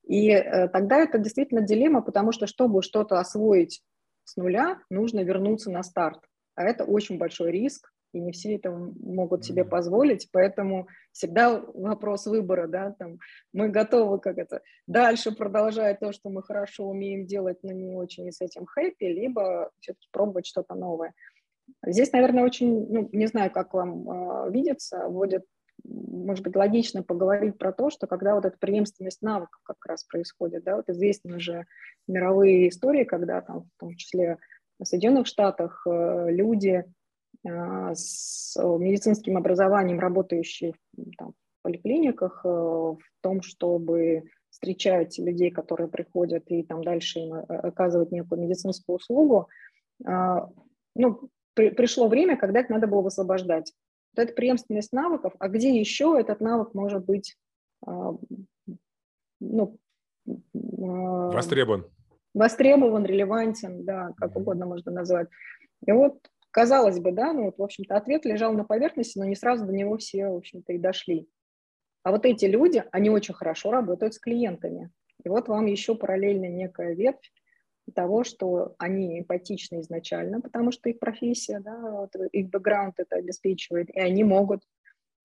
И 0.03 0.29
э, 0.29 0.67
тогда 0.67 0.97
это 0.97 1.17
действительно 1.17 1.61
дилемма, 1.61 2.01
потому 2.01 2.33
что 2.33 2.45
чтобы 2.45 2.83
что-то 2.83 3.19
освоить 3.19 3.81
с 4.25 4.35
нуля, 4.35 4.79
нужно 4.89 5.21
вернуться 5.21 5.71
на 5.71 5.81
старт. 5.81 6.19
А 6.55 6.63
это 6.63 6.83
очень 6.83 7.17
большой 7.17 7.51
риск, 7.51 7.92
и 8.13 8.19
не 8.19 8.31
все 8.31 8.55
это 8.55 8.71
могут 8.71 9.43
себе 9.43 9.65
позволить, 9.65 10.29
поэтому 10.31 10.87
всегда 11.11 11.59
вопрос 11.59 12.25
выбора, 12.25 12.67
да, 12.67 12.95
там, 12.97 13.19
мы 13.51 13.69
готовы 13.69 14.19
как 14.19 14.37
это, 14.37 14.61
дальше 14.87 15.31
продолжать 15.31 15.99
то, 15.99 16.11
что 16.11 16.29
мы 16.29 16.43
хорошо 16.43 16.87
умеем 16.87 17.25
делать, 17.25 17.57
но 17.63 17.71
не 17.71 17.95
очень 17.95 18.31
с 18.31 18.41
этим 18.41 18.65
хэппи, 18.65 19.05
либо 19.05 19.71
все-таки 19.79 20.07
пробовать 20.11 20.45
что-то 20.45 20.75
новое. 20.75 21.13
Здесь, 21.85 22.11
наверное, 22.11 22.43
очень, 22.43 22.87
ну, 22.89 23.09
не 23.11 23.25
знаю, 23.27 23.51
как 23.51 23.73
вам 23.73 24.09
э, 24.09 24.51
видится, 24.51 25.07
будет, 25.09 25.45
может 25.83 26.43
быть, 26.43 26.55
логично 26.55 27.03
поговорить 27.03 27.57
про 27.57 27.71
то, 27.71 27.89
что 27.89 28.05
когда 28.05 28.35
вот 28.35 28.45
эта 28.45 28.57
преемственность 28.57 29.21
навыков 29.21 29.61
как 29.63 29.77
раз 29.85 30.03
происходит, 30.03 30.63
да, 30.63 30.75
вот 30.77 30.89
известны 30.89 31.39
же 31.39 31.65
мировые 32.07 32.69
истории, 32.69 33.05
когда 33.05 33.41
там, 33.41 33.63
в 33.63 33.79
том 33.79 33.95
числе 33.95 34.37
в 34.79 34.85
Соединенных 34.85 35.27
Штатах 35.27 35.85
э, 35.87 36.27
люди 36.29 36.83
с 37.45 38.55
медицинским 38.57 39.37
образованием, 39.37 39.99
работающие 39.99 40.73
там, 41.17 41.33
в 41.33 41.63
поликлиниках, 41.63 42.41
э, 42.45 42.47
в 42.47 42.99
том, 43.21 43.41
чтобы 43.41 44.23
встречать 44.49 45.17
людей, 45.17 45.49
которые 45.51 45.89
приходят, 45.89 46.43
и 46.47 46.63
там 46.63 46.83
дальше 46.83 47.19
им 47.19 47.33
э, 47.33 47.39
оказывать 47.39 48.11
некую 48.11 48.41
медицинскую 48.41 48.97
услугу, 48.97 49.49
а, 50.05 50.49
ну, 50.95 51.29
при, 51.53 51.69
пришло 51.71 52.07
время, 52.07 52.37
когда 52.37 52.59
их 52.61 52.69
надо 52.69 52.87
было 52.87 53.01
высвобождать. 53.01 53.73
Вот 54.15 54.23
это 54.23 54.33
преемственность 54.33 54.93
навыков, 54.93 55.33
а 55.39 55.49
где 55.49 55.77
еще 55.77 56.15
этот 56.19 56.39
навык 56.39 56.73
может 56.73 57.05
быть 57.05 57.35
а, 57.85 58.15
ну, 59.39 59.77
востребован? 60.53 61.85
Востребован, 62.33 63.05
релевантен, 63.05 63.83
да, 63.83 64.11
как 64.17 64.35
угодно 64.35 64.65
можно 64.65 64.91
назвать. 64.91 65.27
И 65.85 65.91
вот 65.91 66.17
Казалось 66.53 66.99
бы, 66.99 67.11
да, 67.11 67.33
ну 67.33 67.45
вот, 67.45 67.57
в 67.57 67.63
общем-то, 67.63 67.97
ответ 67.97 68.25
лежал 68.25 68.53
на 68.53 68.63
поверхности, 68.63 69.17
но 69.17 69.25
не 69.25 69.35
сразу 69.35 69.65
до 69.65 69.73
него 69.73 69.97
все, 69.97 70.27
в 70.27 70.35
общем-то, 70.35 70.73
и 70.73 70.77
дошли. 70.77 71.27
А 72.03 72.11
вот 72.11 72.27
эти 72.27 72.45
люди, 72.45 72.83
они 72.91 73.09
очень 73.09 73.33
хорошо 73.33 73.71
работают 73.71 74.13
с 74.13 74.19
клиентами. 74.19 74.91
И 75.23 75.29
вот 75.29 75.47
вам 75.47 75.65
еще 75.65 75.95
параллельно 75.95 76.45
некая 76.45 76.93
ветвь 76.93 77.31
того, 77.95 78.23
что 78.23 78.75
они 78.77 79.21
эмпатичны 79.21 79.79
изначально, 79.79 80.41
потому 80.41 80.71
что 80.71 80.89
их 80.89 80.99
профессия, 80.99 81.59
да, 81.59 82.07
их 82.31 82.51
бэкграунд 82.51 82.99
это 82.99 83.15
обеспечивает, 83.15 83.89
и 83.89 83.99
они 83.99 84.23
могут 84.23 84.61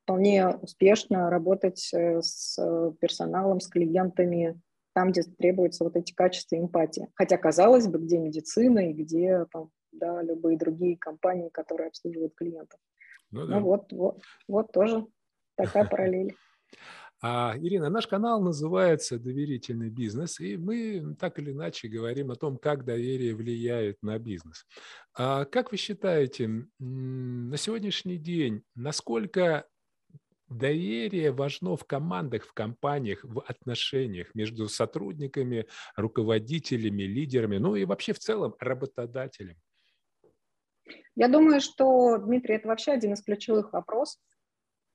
вполне 0.05 0.49
успешно 0.49 1.29
работать 1.29 1.91
э, 1.93 2.23
с 2.23 2.59
персоналом, 3.01 3.61
с 3.61 3.69
клиентами, 3.69 4.59
там, 4.95 5.11
где 5.11 5.25
требуются 5.25 5.85
вот 5.85 5.95
эти 5.95 6.15
качества 6.15 6.57
эмпатии. 6.57 7.11
Хотя, 7.15 7.37
казалось 7.37 7.87
бы, 7.87 7.99
где 7.99 8.17
медицина 8.17 8.89
и 8.89 8.95
где 8.95 9.45
там, 9.53 9.71
да, 9.93 10.23
любые 10.23 10.59
другие 10.59 10.97
компании, 10.97 11.49
которые 11.49 11.89
обслуживают 11.89 12.35
клиентов. 12.35 12.81
Ну, 13.31 13.41
ну 13.41 13.47
да. 13.47 13.61
ну 13.61 13.67
вот, 13.67 13.93
вот, 13.93 14.23
вот 14.47 14.73
тоже 14.73 15.07
такая 15.57 15.85
параллель. 15.89 16.35
А, 17.21 17.55
Ирина, 17.59 17.91
наш 17.91 18.07
канал 18.07 18.41
называется 18.41 19.19
«Доверительный 19.19 19.91
бизнес», 19.91 20.39
и 20.39 20.57
мы 20.57 21.17
так 21.19 21.41
или 21.41 21.51
иначе 21.51 21.89
говорим 21.89 22.31
о 22.31 22.37
том, 22.37 22.59
как 22.59 22.85
доверие 22.85 23.35
влияет 23.35 24.01
на 24.03 24.19
бизнес. 24.21 24.65
А 25.15 25.45
как 25.45 25.73
вы 25.73 25.79
считаете, 25.79 26.49
на 26.79 27.57
сегодняшний 27.57 28.19
день, 28.19 28.63
насколько 28.77 29.67
доверие 30.49 31.33
важно 31.33 31.77
в 31.77 31.85
командах, 31.85 32.45
в 32.45 32.53
компаниях, 32.53 33.25
в 33.25 33.41
отношениях 33.41 34.33
между 34.35 34.69
сотрудниками, 34.69 35.67
руководителями, 35.97 37.03
лидерами, 37.03 37.59
ну 37.59 37.75
и 37.75 37.85
вообще 37.85 38.13
в 38.13 38.21
целом 38.21 38.55
работодателем? 38.61 39.57
Я 41.17 41.29
думаю, 41.29 41.61
что, 41.61 42.19
Дмитрий, 42.19 42.57
это 42.57 42.69
вообще 42.69 42.93
один 42.93 43.13
из 43.15 43.23
ключевых 43.23 43.73
вопросов, 43.73 44.21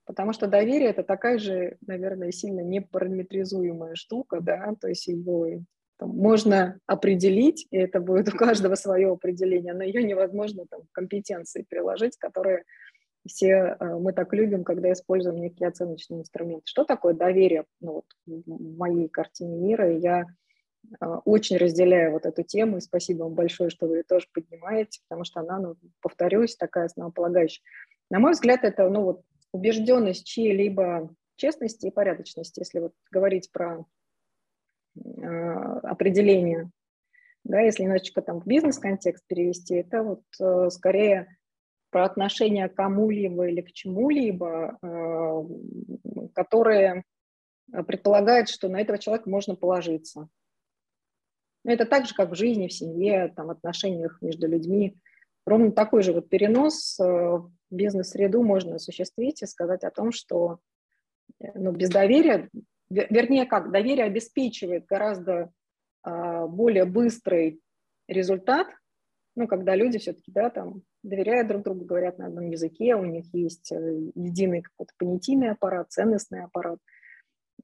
потому 0.06 0.34
что 0.34 0.48
доверие– 0.48 0.90
это 0.92 1.04
такая 1.04 1.38
же, 1.38 1.78
наверное, 1.86 2.32
сильно 2.32 2.62
непараметризуемая 2.62 3.96
штука, 3.96 4.40
да, 4.42 4.76
то 4.80 4.88
есть 4.88 5.08
его 5.08 5.48
там, 5.98 6.10
можно 6.10 6.80
определить, 6.86 7.68
и 7.72 7.78
это 7.78 8.00
будет 8.00 8.34
у 8.34 8.38
каждого 8.38 8.76
свое 8.76 9.12
определение, 9.12 9.74
но 9.74 9.84
ее 9.84 10.04
невозможно 10.04 10.66
там 10.70 10.82
компетенции 10.92 11.66
приложить, 11.68 12.18
которые 12.18 12.64
все 13.26 13.78
э, 13.80 13.98
мы 14.00 14.12
так 14.14 14.34
любим, 14.34 14.64
когда 14.64 14.92
используем 14.92 15.38
некие 15.38 15.70
оценочные 15.70 16.22
инструменты. 16.22 16.64
Что 16.66 16.84
такое 16.84 17.14
доверие? 17.14 17.66
Ну, 17.80 17.94
вот 17.94 18.06
в 18.26 18.78
моей 18.78 19.08
картине 19.08 19.56
мира 19.58 19.90
я 19.98 20.26
очень 21.00 21.58
разделяю 21.58 22.12
вот 22.12 22.26
эту 22.26 22.44
тему, 22.44 22.78
и 22.78 22.82
спасибо 22.82 23.24
вам 23.24 23.34
большое, 23.34 23.70
что 23.70 23.88
вы 23.88 23.98
ее 23.98 24.04
тоже 24.04 24.28
поднимаете, 24.34 25.02
потому 25.08 25.24
что 25.24 25.40
она, 25.40 25.60
ну, 25.60 25.76
повторюсь, 26.02 26.56
такая 26.56 26.86
основополагающая. 26.86 27.64
На 28.10 28.20
мой 28.20 28.34
взгляд, 28.34 28.64
это 28.64 28.90
ну, 28.90 29.04
вот, 29.04 29.22
убежденность 29.52 30.26
чьей-либо 30.26 31.10
честности 31.36 31.88
и 31.88 31.92
порядочности, 31.92 32.60
если 32.60 32.80
вот 32.80 32.94
говорить 33.12 33.52
про 33.52 33.86
э, 34.96 35.02
определение, 35.84 36.70
да, 37.44 37.60
если 37.60 37.84
немножечко 37.84 38.22
там 38.22 38.40
в 38.40 38.48
бизнес-контекст 38.48 39.26
перевести, 39.28 39.76
это 39.76 40.04
вот 40.04 40.24
э, 40.40 40.70
скорее 40.70 41.38
про 41.90 42.06
отношение 42.06 42.70
к 42.70 42.76
кому-либо 42.76 43.48
или 43.48 43.62
к 43.62 43.72
чему-либо, 43.72 44.78
э, 44.82 46.30
которые 46.34 47.04
предполагают, 47.88 48.50
что 48.50 48.68
на 48.70 48.82
этого 48.82 48.98
человека 48.98 49.30
можно 49.30 49.56
положиться, 49.56 50.30
это 51.66 51.86
так 51.86 52.06
же, 52.06 52.14
как 52.14 52.32
в 52.32 52.36
жизни, 52.36 52.68
в 52.68 52.74
семье, 52.74 53.32
там, 53.36 53.50
отношениях 53.50 54.22
между 54.22 54.48
людьми. 54.48 54.98
Ровно 55.46 55.72
такой 55.72 56.04
же 56.04 56.14
вот 56.14 56.30
перенос 56.30 57.00
э, 57.00 57.04
в 57.04 57.52
бизнес-среду 57.70 58.44
можно 58.44 58.76
осуществить 58.76 59.42
и 59.42 59.46
сказать 59.46 59.84
о 59.84 59.92
том, 59.92 60.12
что 60.12 60.60
э, 61.40 61.48
ну, 61.56 61.72
без 61.72 61.90
доверия, 61.90 62.50
вернее 62.90 63.46
как, 63.46 63.72
доверие 63.72 64.06
обеспечивает 64.06 64.86
гораздо 64.86 65.52
а, 66.04 66.48
более 66.48 66.86
быстрый 66.86 67.62
результат, 68.08 68.68
ну, 69.36 69.48
когда 69.48 69.76
люди 69.76 69.98
все-таки, 70.00 70.32
да, 70.32 70.50
там, 70.50 70.84
доверяют 71.02 71.48
друг 71.48 71.64
другу, 71.64 71.86
говорят 71.86 72.20
на 72.20 72.28
одном 72.28 72.50
языке, 72.50 72.96
у 72.96 73.06
них 73.06 73.34
есть 73.34 73.72
э, 73.72 74.12
единый 74.16 74.62
какой-то 74.62 74.94
понятийный 74.98 75.52
аппарат, 75.52 75.92
ценностный 75.92 76.44
аппарат, 76.44 76.80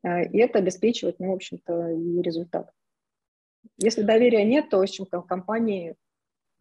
и 0.01 0.38
это 0.38 0.60
обеспечивает, 0.60 1.20
ну, 1.20 1.32
в 1.32 1.36
общем-то, 1.36 1.89
и 1.91 2.22
результат. 2.22 2.72
Если 3.81 4.01
доверия 4.01 4.43
нет, 4.43 4.69
то, 4.69 4.77
в 4.77 4.81
общем, 4.81 5.05
компании 5.05 5.95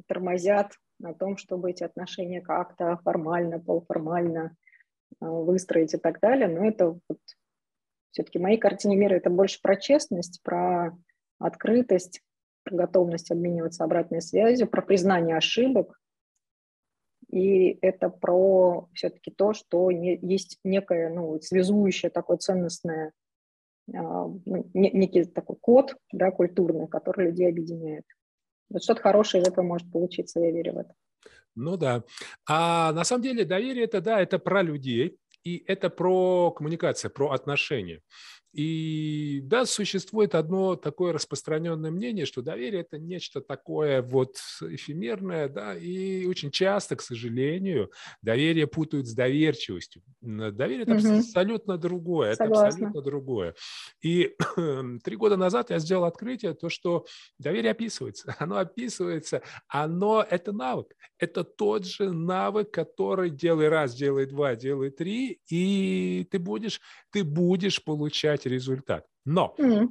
тормозят 0.07 0.73
на 1.01 1.15
том, 1.15 1.37
чтобы 1.37 1.71
эти 1.71 1.83
отношения 1.83 2.41
как-то 2.41 2.97
формально, 3.05 3.59
полуформально 3.59 4.57
э, 5.21 5.27
выстроить 5.27 5.95
и 5.95 5.97
так 5.97 6.21
далее. 6.21 6.47
Но 6.47 6.65
это 6.65 6.99
вот, 7.09 7.19
все-таки 8.13 8.39
в 8.39 8.43
моей 8.43 8.59
картине 8.59 8.97
мира 8.97 9.15
это 9.15 9.31
больше 9.31 9.61
про 9.61 9.75
честность, 9.77 10.41
про 10.43 10.97
открытость, 11.41 12.23
про 12.63 12.77
готовность 12.77 13.33
обмениваться 13.33 13.83
обратной 13.83 14.23
связью, 14.23 14.69
про 14.69 14.81
признание 14.81 15.37
ошибок. 15.37 16.01
И 17.31 17.79
это 17.83 18.11
про 18.11 18.89
все-таки 18.95 19.33
то, 19.33 19.55
что 19.55 19.91
не, 19.91 20.17
есть 20.23 20.61
некое 20.63 21.11
ну, 21.11 21.41
связующее 21.41 22.11
такое 22.11 22.39
ценностное 22.39 23.13
некий 23.95 25.25
такой 25.25 25.57
код 25.57 25.95
да, 26.13 26.31
культурный, 26.31 26.89
который 26.89 27.27
людей 27.27 27.49
объединяет. 27.49 28.05
Вот 28.71 28.83
что-то 28.83 29.01
хорошее 29.01 29.43
из 29.43 29.49
этого 29.49 29.65
может 29.65 29.91
получиться, 29.91 30.41
я 30.41 30.51
верю 30.51 30.75
в 30.75 30.79
это. 30.79 30.95
Ну 31.55 31.77
да. 31.77 32.05
А 32.47 32.93
на 32.93 33.05
самом 33.05 33.23
деле 33.23 33.45
доверие 33.45 33.85
это 33.85 34.01
да, 34.01 34.21
это 34.21 34.39
про 34.39 34.63
людей, 34.63 35.19
и 35.43 35.65
это 35.67 35.91
про 35.91 36.51
коммуникацию, 36.51 37.11
про 37.11 37.31
отношения. 37.31 38.01
И 38.53 39.41
да, 39.45 39.67
существует 39.67 40.35
одно 40.35 40.75
такое 40.75 41.13
распространенное 41.13 41.91
мнение, 41.91 42.25
что 42.25 42.41
доверие– 42.41 42.81
это 42.83 42.99
нечто 42.99 43.41
такое 43.41 44.01
вот 44.01 44.37
эфемерное, 44.63 45.49
да, 45.49 45.77
и 45.77 46.27
очень 46.27 46.51
часто, 46.51 46.97
к 46.97 47.03
сожалению, 47.03 47.91
доверие 48.23 48.67
путают 48.67 49.07
с 49.07 49.15
доверчивостью. 49.15 50.03
Доверие– 50.21 50.83
это 50.89 50.95
угу. 50.95 51.19
абсолютно 51.19 51.77
другое, 51.77 52.35
Согласна. 52.35 52.67
это 52.67 52.69
абсолютно 52.69 53.03
другое. 53.03 53.55
И 54.03 54.35
три 55.05 55.17
года 55.17 55.37
назад 55.37 55.71
я 55.71 55.79
сделал 55.79 56.05
открытие, 56.05 56.55
то, 56.55 56.69
что 56.69 57.05
доверие 57.39 57.73
описывается. 57.73 58.35
Оно 58.39 58.57
описывается, 58.57 59.43
оно– 59.69 60.25
это 60.31 60.53
навык. 60.53 60.95
Это 61.19 61.45
тот 61.45 61.85
же 61.85 62.13
навык, 62.13 62.71
который 62.71 63.31
делай 63.31 63.69
раз, 63.69 63.95
делай 63.95 64.27
два, 64.27 64.55
делай 64.55 64.91
три, 64.91 65.41
и 65.49 66.27
ты 66.31 66.39
будешь, 66.39 66.81
ты 67.11 67.25
будешь 67.25 67.83
получать 67.83 68.38
результат. 68.47 69.07
Но, 69.25 69.55
mm. 69.59 69.91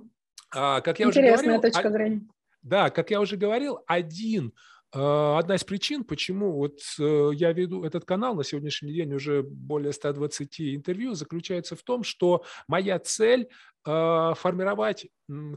как 0.50 1.00
я 1.00 1.06
Интересная 1.06 1.34
уже 1.34 1.44
говорил... 1.44 1.62
точка 1.62 1.92
зрения. 1.92 2.28
Да, 2.62 2.90
как 2.90 3.12
я 3.12 3.22
уже 3.22 3.38
говорил, 3.38 3.80
один 3.88 4.54
а, 4.94 5.38
Одна 5.38 5.56
из 5.56 5.64
причин, 5.64 6.04
почему 6.06 6.54
вот 6.54 6.80
э, 6.98 7.30
я 7.34 7.52
веду 7.52 7.84
этот 7.84 8.06
канал 8.06 8.36
на 8.36 8.44
сегодняшний 8.44 8.94
день 8.94 9.14
уже 9.14 9.44
более 9.44 9.92
120 9.92 10.62
интервью, 10.76 11.14
заключается 11.14 11.76
в 11.76 11.84
том, 11.84 12.04
что 12.04 12.44
моя 12.68 12.98
цель 13.00 13.50
а, 13.86 14.34
формировать 14.34 15.08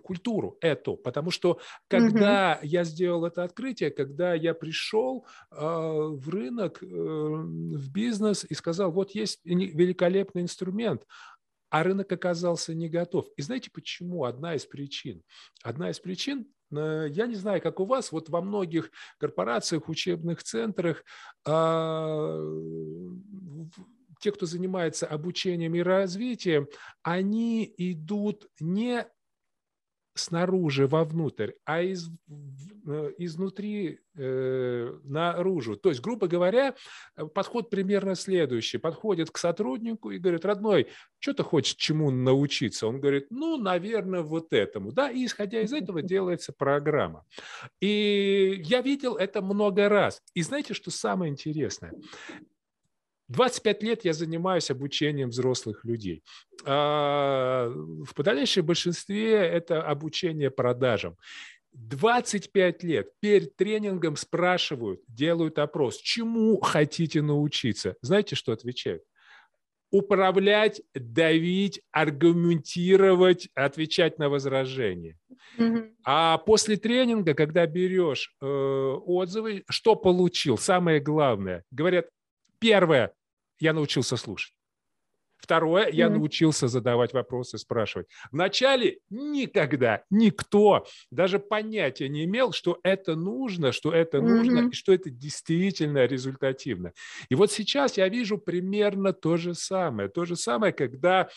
культуру 0.02 0.56
эту, 0.60 0.96
потому 0.96 1.30
что 1.30 1.58
когда 1.88 2.58
угу. 2.60 2.66
я 2.66 2.84
сделал 2.84 3.24
это 3.24 3.42
открытие, 3.44 3.90
когда 3.90 4.34
я 4.34 4.52
пришел 4.52 5.26
а, 5.50 6.08
в 6.08 6.28
рынок, 6.28 6.82
э, 6.82 6.86
в 6.86 7.90
бизнес 7.92 8.44
и 8.48 8.54
сказал, 8.54 8.92
вот 8.92 9.12
есть 9.12 9.40
великолепный 9.44 10.42
инструмент, 10.42 11.04
а 11.70 11.82
рынок 11.82 12.12
оказался 12.12 12.74
не 12.74 12.88
готов. 12.88 13.26
И 13.36 13.42
знаете 13.42 13.70
почему? 13.72 14.24
Одна 14.24 14.54
из 14.54 14.66
причин. 14.66 15.22
Одна 15.62 15.90
из 15.90 16.00
причин 16.00 16.46
э, 16.72 17.06
я 17.10 17.26
не 17.26 17.36
знаю, 17.36 17.62
как 17.62 17.80
у 17.80 17.86
вас, 17.86 18.12
вот 18.12 18.28
во 18.28 18.42
многих 18.42 18.90
корпорациях, 19.18 19.88
учебных 19.88 20.42
центрах 20.42 21.04
а, 21.46 22.38
те, 24.20 24.32
кто 24.32 24.46
занимается 24.46 25.06
обучением 25.06 25.74
и 25.74 25.80
развитием, 25.80 26.68
они 27.02 27.72
идут 27.78 28.46
не 28.60 29.06
снаружи 30.14 30.86
вовнутрь, 30.86 31.52
а 31.64 31.82
из, 31.82 32.10
э, 32.86 33.12
изнутри 33.18 34.00
э, 34.16 34.98
наружу. 35.04 35.76
То 35.76 35.90
есть, 35.90 36.00
грубо 36.00 36.26
говоря, 36.26 36.74
подход 37.34 37.70
примерно 37.70 38.14
следующий. 38.14 38.78
Подходит 38.78 39.30
к 39.30 39.38
сотруднику 39.38 40.10
и 40.10 40.18
говорит, 40.18 40.44
родной, 40.44 40.88
что 41.18 41.34
ты 41.34 41.42
хочешь 41.42 41.74
чему 41.74 42.10
научиться? 42.10 42.86
Он 42.86 43.00
говорит, 43.00 43.26
ну, 43.30 43.56
наверное, 43.56 44.22
вот 44.22 44.52
этому. 44.52 44.92
Да, 44.92 45.10
и 45.10 45.24
исходя 45.24 45.60
из 45.60 45.72
этого 45.72 46.02
делается 46.02 46.52
программа. 46.52 47.24
И 47.80 48.62
я 48.64 48.82
видел 48.82 49.16
это 49.16 49.42
много 49.42 49.88
раз. 49.88 50.22
И 50.34 50.42
знаете, 50.42 50.74
что 50.74 50.90
самое 50.90 51.30
интересное? 51.30 51.92
25 53.30 53.82
лет 53.84 54.04
я 54.04 54.12
занимаюсь 54.12 54.70
обучением 54.70 55.30
взрослых 55.30 55.84
людей. 55.84 56.22
А, 56.64 57.68
в 57.70 58.12
подавляющем 58.14 58.66
большинстве 58.66 59.34
это 59.34 59.82
обучение 59.82 60.50
продажам. 60.50 61.16
25 61.72 62.82
лет 62.82 63.10
перед 63.20 63.54
тренингом 63.54 64.16
спрашивают, 64.16 65.00
делают 65.06 65.60
опрос, 65.60 65.98
чему 65.98 66.58
хотите 66.60 67.22
научиться. 67.22 67.94
Знаете, 68.02 68.34
что 68.34 68.50
отвечают? 68.50 69.04
Управлять, 69.92 70.82
давить, 70.92 71.80
аргументировать, 71.92 73.48
отвечать 73.54 74.18
на 74.18 74.28
возражения. 74.28 75.16
Mm-hmm. 75.56 75.92
А 76.04 76.38
после 76.38 76.76
тренинга, 76.76 77.34
когда 77.34 77.64
берешь 77.66 78.34
э, 78.40 78.46
отзывы, 78.46 79.62
что 79.68 79.94
получил? 79.94 80.58
Самое 80.58 80.98
главное. 80.98 81.64
Говорят, 81.70 82.08
первое, 82.60 83.12
я 83.60 83.72
научился 83.72 84.16
слушать. 84.16 84.54
Второе, 85.40 85.88
я 85.90 86.06
mm-hmm. 86.06 86.10
научился 86.10 86.68
задавать 86.68 87.14
вопросы, 87.14 87.56
спрашивать. 87.56 88.06
Вначале 88.30 88.98
никогда 89.08 90.04
никто 90.10 90.86
даже 91.10 91.38
понятия 91.38 92.08
не 92.08 92.24
имел, 92.24 92.52
что 92.52 92.78
это 92.82 93.16
нужно, 93.16 93.72
что 93.72 93.90
это 93.90 94.18
mm-hmm. 94.18 94.22
нужно, 94.22 94.68
и 94.68 94.72
что 94.72 94.92
это 94.92 95.08
действительно 95.08 96.04
результативно. 96.04 96.92
И 97.30 97.34
вот 97.34 97.50
сейчас 97.50 97.96
я 97.96 98.08
вижу 98.08 98.36
примерно 98.36 99.14
то 99.14 99.38
же 99.38 99.54
самое. 99.54 100.10
То 100.10 100.26
же 100.26 100.36
самое, 100.36 100.74
когда 100.74 101.30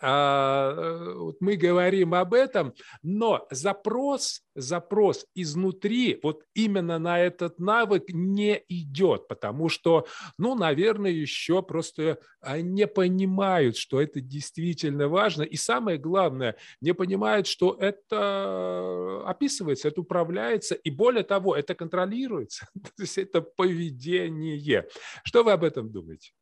мы 0.00 1.56
говорим 1.56 2.14
об 2.14 2.34
этом, 2.34 2.74
но 3.02 3.46
запрос, 3.50 4.42
запрос 4.54 5.26
изнутри 5.34 6.18
вот 6.22 6.44
именно 6.54 6.98
на 6.98 7.18
этот 7.20 7.58
навык 7.58 8.04
не 8.08 8.62
идет, 8.68 9.28
потому 9.28 9.68
что, 9.68 10.06
ну, 10.38 10.54
наверное, 10.54 11.10
еще 11.10 11.62
просто 11.62 12.18
не 12.60 12.86
понимают, 12.86 13.76
что 13.76 14.00
это 14.00 14.20
действительно 14.20 15.08
важно, 15.08 15.42
и 15.42 15.56
самое 15.56 15.98
главное, 15.98 16.56
не 16.80 16.94
понимают, 16.94 17.46
что 17.46 17.76
это 17.78 19.22
описывается, 19.26 19.88
это 19.88 20.00
управляется, 20.00 20.74
и 20.74 20.90
более 20.90 21.24
того, 21.24 21.56
это 21.56 21.74
контролируется, 21.74 22.68
то 22.74 23.02
есть 23.02 23.18
это 23.18 23.40
поведение. 23.40 24.86
Что 25.24 25.42
вы 25.42 25.52
об 25.52 25.64
этом 25.64 25.90
думаете? 25.90 26.32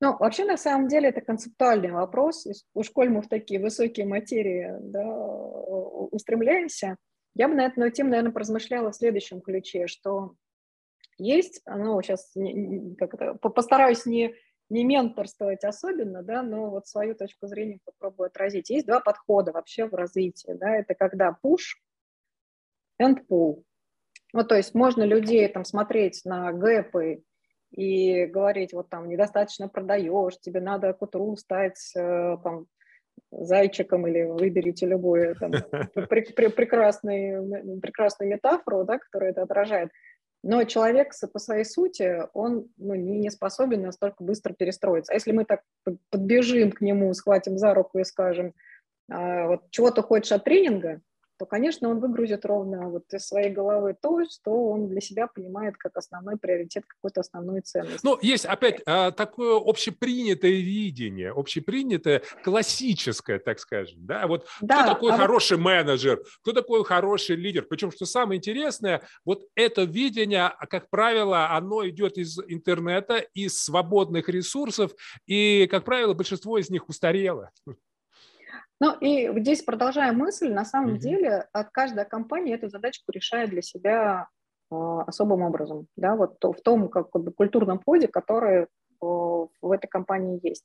Ну, 0.00 0.16
вообще, 0.18 0.44
на 0.44 0.56
самом 0.56 0.88
деле, 0.88 1.08
это 1.08 1.20
концептуальный 1.20 1.90
вопрос. 1.90 2.46
Уж 2.74 2.90
коль 2.90 3.08
мы 3.08 3.22
в 3.22 3.28
такие 3.28 3.60
высокие 3.60 4.06
материи 4.06 4.72
да, 4.80 5.04
устремляемся, 6.10 6.96
я 7.34 7.48
бы 7.48 7.54
на 7.54 7.66
эту 7.66 7.88
тему, 7.90 8.10
наверное, 8.10 8.32
поразмышляла 8.32 8.90
в 8.90 8.96
следующем 8.96 9.40
ключе, 9.40 9.86
что 9.86 10.34
есть, 11.18 11.62
ну, 11.66 12.00
сейчас 12.02 12.32
как 12.98 13.14
это, 13.14 13.34
постараюсь 13.34 14.06
не, 14.06 14.34
не 14.70 14.84
менторствовать 14.84 15.64
особенно, 15.64 16.22
да, 16.22 16.42
но 16.42 16.70
вот 16.70 16.86
свою 16.86 17.14
точку 17.14 17.46
зрения 17.46 17.78
попробую 17.84 18.26
отразить. 18.26 18.70
Есть 18.70 18.86
два 18.86 19.00
подхода 19.00 19.52
вообще 19.52 19.86
в 19.86 19.94
развитии, 19.94 20.52
да, 20.52 20.76
это 20.76 20.94
когда 20.94 21.36
push 21.44 21.78
and 23.00 23.18
pull. 23.28 23.62
Ну, 24.32 24.44
то 24.44 24.56
есть 24.56 24.74
можно 24.74 25.04
людей 25.04 25.46
там 25.48 25.64
смотреть 25.64 26.22
на 26.24 26.52
гэпы 26.52 27.22
и 27.70 28.26
говорить, 28.26 28.72
вот 28.72 28.88
там 28.88 29.08
недостаточно 29.08 29.68
продаешь, 29.68 30.38
тебе 30.40 30.60
надо 30.60 30.92
к 30.92 31.02
утру 31.02 31.36
стать 31.36 31.92
э, 31.96 32.36
там 32.42 32.66
зайчиком 33.30 34.06
или 34.06 34.22
выберите 34.22 34.86
любую 34.86 35.34
там, 35.36 35.52
пр 35.94 36.24
пр 36.34 36.50
прекрасную, 36.50 37.80
прекрасную 37.80 38.30
метафору, 38.30 38.84
да, 38.84 38.98
которая 38.98 39.30
это 39.30 39.42
отражает. 39.42 39.90
Но 40.42 40.64
человек 40.64 41.12
по 41.32 41.38
своей 41.38 41.64
сути, 41.64 42.22
он 42.32 42.68
ну, 42.76 42.94
не, 42.94 43.18
не 43.18 43.30
способен 43.30 43.82
настолько 43.82 44.22
быстро 44.22 44.54
перестроиться. 44.54 45.12
А 45.12 45.16
если 45.16 45.32
мы 45.32 45.44
так 45.44 45.62
подбежим 46.10 46.70
к 46.70 46.80
нему, 46.80 47.12
схватим 47.12 47.58
за 47.58 47.74
руку 47.74 47.98
и 47.98 48.04
скажем, 48.04 48.54
а, 49.10 49.48
вот 49.48 49.70
чего 49.70 49.90
ты 49.90 50.00
хочешь 50.02 50.32
от 50.32 50.44
тренинга, 50.44 51.00
то, 51.38 51.46
конечно, 51.46 51.88
он 51.88 52.00
выгрузит 52.00 52.44
ровно 52.44 52.88
вот 52.88 53.12
из 53.12 53.26
своей 53.26 53.50
головы 53.50 53.96
то, 54.00 54.24
что 54.28 54.50
он 54.70 54.88
для 54.88 55.00
себя 55.00 55.28
понимает 55.28 55.76
как 55.76 55.96
основной 55.96 56.36
приоритет, 56.36 56.84
какую-то 56.86 57.20
основную 57.20 57.62
ценность. 57.62 58.02
Ну, 58.02 58.18
есть 58.20 58.44
опять 58.44 58.82
а, 58.86 59.12
такое 59.12 59.56
общепринятое 59.56 60.50
видение, 60.50 61.30
общепринятое, 61.30 62.22
классическое, 62.42 63.38
так 63.38 63.60
скажем. 63.60 64.04
Да? 64.04 64.26
Вот 64.26 64.46
да, 64.60 64.82
кто 64.82 64.94
такой 64.94 65.12
а 65.12 65.16
хороший 65.16 65.56
вот... 65.56 65.64
менеджер, 65.64 66.24
кто 66.42 66.52
такой 66.52 66.84
хороший 66.84 67.36
лидер. 67.36 67.62
Причем, 67.62 67.92
что 67.92 68.04
самое 68.04 68.38
интересное, 68.38 69.02
вот 69.24 69.44
это 69.54 69.84
видение, 69.84 70.52
как 70.68 70.90
правило, 70.90 71.50
оно 71.50 71.88
идет 71.88 72.18
из 72.18 72.38
интернета, 72.48 73.18
из 73.34 73.62
свободных 73.62 74.28
ресурсов, 74.28 74.92
и, 75.26 75.68
как 75.70 75.84
правило, 75.84 76.14
большинство 76.14 76.58
из 76.58 76.68
них 76.68 76.88
устарело. 76.88 77.50
Ну 78.80 78.96
и 79.00 79.28
здесь 79.40 79.62
продолжая 79.62 80.12
мысль, 80.12 80.52
на 80.52 80.64
самом 80.64 80.94
mm-hmm. 80.94 80.98
деле 80.98 81.48
от 81.52 81.70
каждой 81.70 82.04
компании 82.04 82.54
эту 82.54 82.68
задачку 82.68 83.10
решает 83.10 83.50
для 83.50 83.62
себя 83.62 84.28
э, 84.70 84.74
особым 84.74 85.42
образом, 85.42 85.88
да, 85.96 86.14
вот 86.14 86.38
то, 86.38 86.52
в 86.52 86.60
том 86.60 86.88
как, 86.88 87.10
как 87.10 87.22
бы, 87.22 87.32
культурном 87.32 87.80
коде, 87.80 88.06
который 88.06 88.62
э, 88.62 88.66
в 89.00 89.72
этой 89.72 89.88
компании 89.88 90.38
есть. 90.42 90.64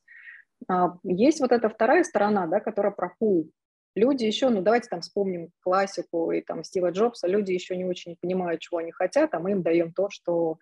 А, 0.68 0.98
есть 1.04 1.40
вот 1.40 1.52
эта 1.52 1.70
вторая 1.70 2.04
сторона, 2.04 2.48
да, 2.48 2.60
которая 2.60 2.92
про 2.92 3.10
пул. 3.18 3.50
Люди 3.96 4.26
еще, 4.26 4.50
ну 4.50 4.62
давайте 4.62 4.90
там 4.90 5.02
вспомним 5.02 5.52
классику 5.62 6.32
и 6.32 6.42
там 6.42 6.64
Стива 6.64 6.92
Джобса, 6.92 7.28
люди 7.28 7.52
еще 7.52 7.78
не 7.78 7.86
очень 7.86 8.16
понимают, 8.20 8.62
чего 8.62 8.80
они 8.80 8.92
хотят, 8.92 9.34
а 9.34 9.40
мы 9.40 9.52
им 9.52 9.62
даем 9.62 9.94
то, 9.94 10.10
что 10.10 10.58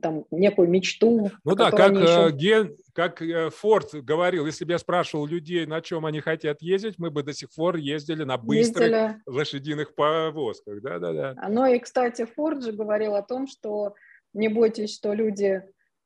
там, 0.00 0.24
некую 0.30 0.68
мечту. 0.68 1.30
Ну 1.44 1.54
да, 1.54 1.70
как, 1.70 1.92
еще... 1.92 2.28
Э, 2.28 2.32
ген, 2.32 2.76
как 2.92 3.22
э, 3.22 3.50
Форд 3.50 3.94
говорил, 3.94 4.46
если 4.46 4.64
бы 4.64 4.72
я 4.72 4.78
спрашивал 4.78 5.26
людей, 5.26 5.66
на 5.66 5.80
чем 5.80 6.06
они 6.06 6.20
хотят 6.20 6.62
ездить, 6.62 6.94
мы 6.98 7.10
бы 7.10 7.22
до 7.22 7.32
сих 7.32 7.50
пор 7.54 7.76
ездили 7.76 8.24
на 8.24 8.36
быстрых 8.36 8.88
ездили... 8.88 9.22
лошадиных 9.26 9.94
повозках. 9.94 10.82
Да, 10.82 10.98
да, 10.98 11.12
да. 11.12 11.48
Ну 11.48 11.66
и, 11.66 11.78
кстати, 11.78 12.26
Форд 12.36 12.62
же 12.62 12.72
говорил 12.72 13.14
о 13.14 13.22
том, 13.22 13.46
что 13.46 13.94
не 14.34 14.48
бойтесь, 14.48 14.94
что 14.94 15.14
люди 15.14 15.62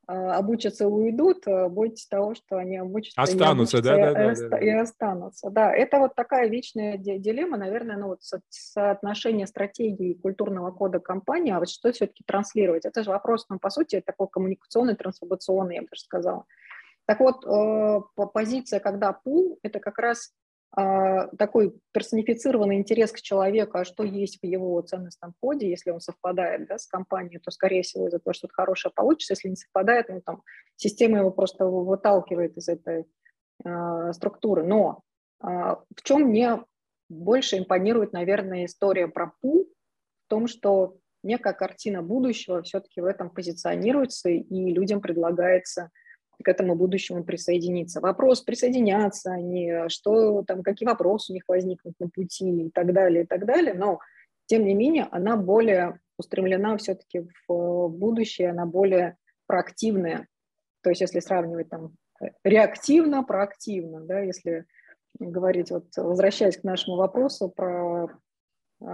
обучатся 0.06 0.84
и 0.84 0.86
уйдут, 0.86 1.46
а, 1.46 1.68
бойтесь 1.68 2.06
того, 2.06 2.34
что 2.34 2.56
они 2.56 2.76
обучатся, 2.76 3.22
останутся, 3.22 3.78
и, 3.78 3.82
да, 3.82 3.96
да, 3.96 4.12
да, 4.12 4.34
да, 4.34 4.48
да, 4.48 4.58
и 4.58 4.68
останутся. 4.68 5.50
Да, 5.50 5.72
это 5.72 5.98
вот 5.98 6.14
такая 6.14 6.48
вечная 6.48 6.96
дилемма, 6.96 7.56
наверное, 7.56 7.96
ну 7.96 8.08
вот 8.08 8.20
соотношение 8.48 9.46
стратегии 9.46 10.10
и 10.10 10.18
культурного 10.18 10.72
кода 10.72 10.98
компании, 10.98 11.52
а 11.52 11.60
вот 11.60 11.70
что 11.70 11.92
все-таки 11.92 12.24
транслировать? 12.26 12.84
Это 12.84 13.04
же 13.04 13.10
вопрос, 13.10 13.46
ну, 13.48 13.58
по 13.58 13.70
сути, 13.70 14.02
такой 14.04 14.28
коммуникационный, 14.28 14.96
трансформационный, 14.96 15.76
я 15.76 15.82
бы 15.82 15.88
даже 15.90 16.02
сказала. 16.02 16.46
Так 17.04 17.20
вот, 17.20 17.44
э, 17.44 18.00
позиция, 18.32 18.80
когда 18.80 19.12
пул, 19.12 19.58
это 19.62 19.80
как 19.80 19.98
раз 19.98 20.30
а, 20.30 20.41
такой 20.74 21.78
персонифицированный 21.92 22.76
интерес 22.76 23.12
к 23.12 23.20
человеку, 23.20 23.78
а 23.78 23.84
что 23.84 24.04
есть 24.04 24.38
в 24.40 24.46
его 24.46 24.80
ценностном 24.80 25.34
коде, 25.38 25.68
если 25.68 25.90
он 25.90 26.00
совпадает 26.00 26.66
да, 26.66 26.78
с 26.78 26.86
компанией, 26.86 27.40
то, 27.40 27.50
скорее 27.50 27.82
всего, 27.82 28.08
из-за 28.08 28.20
того, 28.20 28.32
что-то 28.32 28.54
хорошее 28.54 28.92
получится. 28.94 29.34
Если 29.34 29.50
не 29.50 29.56
совпадает, 29.56 30.08
ну, 30.08 30.22
там, 30.22 30.42
система 30.76 31.18
его 31.18 31.30
просто 31.30 31.66
выталкивает 31.66 32.56
из 32.56 32.68
этой 32.68 33.04
э, 33.64 34.12
структуры. 34.12 34.64
Но 34.64 35.02
э, 35.42 35.46
в 35.46 36.02
чем 36.04 36.22
мне 36.22 36.64
больше 37.10 37.58
импонирует, 37.58 38.14
наверное, 38.14 38.64
история 38.64 39.08
про 39.08 39.30
пул, 39.42 39.68
в 40.24 40.30
том, 40.30 40.46
что 40.46 40.96
некая 41.22 41.52
картина 41.52 42.00
будущего 42.00 42.62
все-таки 42.62 43.02
в 43.02 43.04
этом 43.04 43.28
позиционируется, 43.28 44.30
и 44.30 44.72
людям 44.72 45.02
предлагается– 45.02 45.90
к 46.42 46.48
этому 46.48 46.74
будущему 46.74 47.24
присоединиться. 47.24 48.00
Вопрос 48.00 48.42
присоединяться 48.42 49.32
они, 49.32 49.70
а 49.70 49.88
что 49.88 50.42
там, 50.42 50.62
какие 50.62 50.88
вопросы 50.88 51.32
у 51.32 51.34
них 51.34 51.44
возникнут 51.48 51.94
на 51.98 52.08
пути 52.08 52.66
и 52.66 52.70
так 52.70 52.92
далее, 52.92 53.24
и 53.24 53.26
так 53.26 53.46
далее, 53.46 53.74
но 53.74 54.00
тем 54.46 54.64
не 54.64 54.74
менее 54.74 55.08
она 55.10 55.36
более 55.36 56.00
устремлена 56.18 56.76
все-таки 56.76 57.26
в 57.48 57.88
будущее, 57.88 58.50
она 58.50 58.66
более 58.66 59.16
проактивная. 59.46 60.28
То 60.82 60.90
есть 60.90 61.00
если 61.00 61.20
сравнивать 61.20 61.68
там 61.68 61.94
реактивно, 62.44 63.22
проактивно, 63.22 64.00
да, 64.00 64.20
если 64.20 64.66
говорить, 65.18 65.70
вот 65.70 65.86
возвращаясь 65.96 66.56
к 66.56 66.64
нашему 66.64 66.96
вопросу 66.96 67.48
про 67.48 68.08
э, 68.80 68.84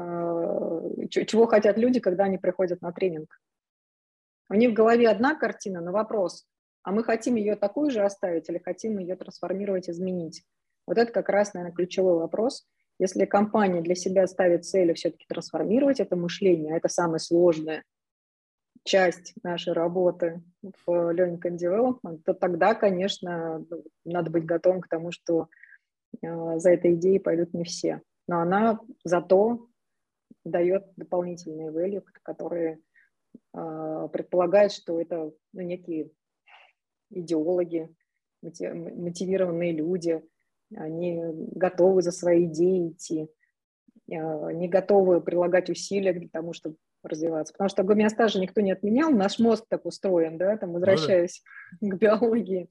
чего 1.08 1.46
хотят 1.46 1.78
люди, 1.78 2.00
когда 2.00 2.24
они 2.24 2.38
приходят 2.38 2.82
на 2.82 2.92
тренинг. 2.92 3.40
У 4.50 4.54
них 4.54 4.70
в 4.70 4.74
голове 4.74 5.08
одна 5.08 5.34
картина, 5.34 5.80
но 5.80 5.92
вопрос, 5.92 6.46
а 6.88 6.90
мы 6.90 7.04
хотим 7.04 7.34
ее 7.34 7.54
такую 7.54 7.90
же 7.90 8.00
оставить 8.00 8.48
или 8.48 8.56
хотим 8.56 8.96
ее 8.98 9.14
трансформировать, 9.14 9.90
изменить? 9.90 10.42
Вот 10.86 10.96
это 10.96 11.12
как 11.12 11.28
раз, 11.28 11.52
наверное, 11.52 11.76
ключевой 11.76 12.14
вопрос. 12.14 12.66
Если 12.98 13.26
компания 13.26 13.82
для 13.82 13.94
себя 13.94 14.26
ставит 14.26 14.64
целью 14.64 14.94
все-таки 14.94 15.26
трансформировать 15.28 16.00
это 16.00 16.16
мышление, 16.16 16.72
а 16.72 16.78
это 16.78 16.88
самая 16.88 17.18
сложная 17.18 17.84
часть 18.84 19.34
нашей 19.42 19.74
работы 19.74 20.42
в 20.62 20.88
Learning 20.88 21.38
and 21.42 21.58
Development, 21.58 22.22
то 22.24 22.32
тогда, 22.32 22.74
конечно, 22.74 23.66
ну, 23.68 23.84
надо 24.06 24.30
быть 24.30 24.46
готовым 24.46 24.80
к 24.80 24.88
тому, 24.88 25.12
что 25.12 25.48
э, 26.22 26.58
за 26.58 26.70
этой 26.70 26.94
идеей 26.94 27.18
пойдут 27.18 27.52
не 27.52 27.64
все. 27.64 28.00
Но 28.26 28.40
она 28.40 28.80
зато 29.04 29.68
дает 30.42 30.86
дополнительные 30.96 31.70
value, 31.70 32.02
которые 32.22 32.80
э, 33.52 34.08
предполагают, 34.10 34.72
что 34.72 34.98
это 34.98 35.32
ну, 35.52 35.60
некие 35.60 36.12
идеологи, 37.10 37.94
мотивированные 38.42 39.72
люди, 39.72 40.22
они 40.74 41.20
готовы 41.52 42.02
за 42.02 42.12
свои 42.12 42.46
идеи 42.46 42.90
идти, 42.90 43.28
а, 44.10 44.52
не 44.52 44.68
готовы 44.68 45.20
прилагать 45.20 45.70
усилия 45.70 46.12
для 46.12 46.28
того, 46.28 46.52
чтобы 46.52 46.76
развиваться. 47.02 47.52
Потому 47.52 47.68
что 47.68 47.82
гомеостаз 47.82 48.32
же 48.32 48.40
никто 48.40 48.60
не 48.60 48.72
отменял, 48.72 49.10
наш 49.10 49.38
мозг 49.38 49.64
так 49.68 49.86
устроен, 49.86 50.38
да, 50.38 50.56
там, 50.56 50.72
возвращаясь 50.72 51.42
ну, 51.80 51.90
да. 51.90 51.96
к 51.96 51.98
биологии. 51.98 52.68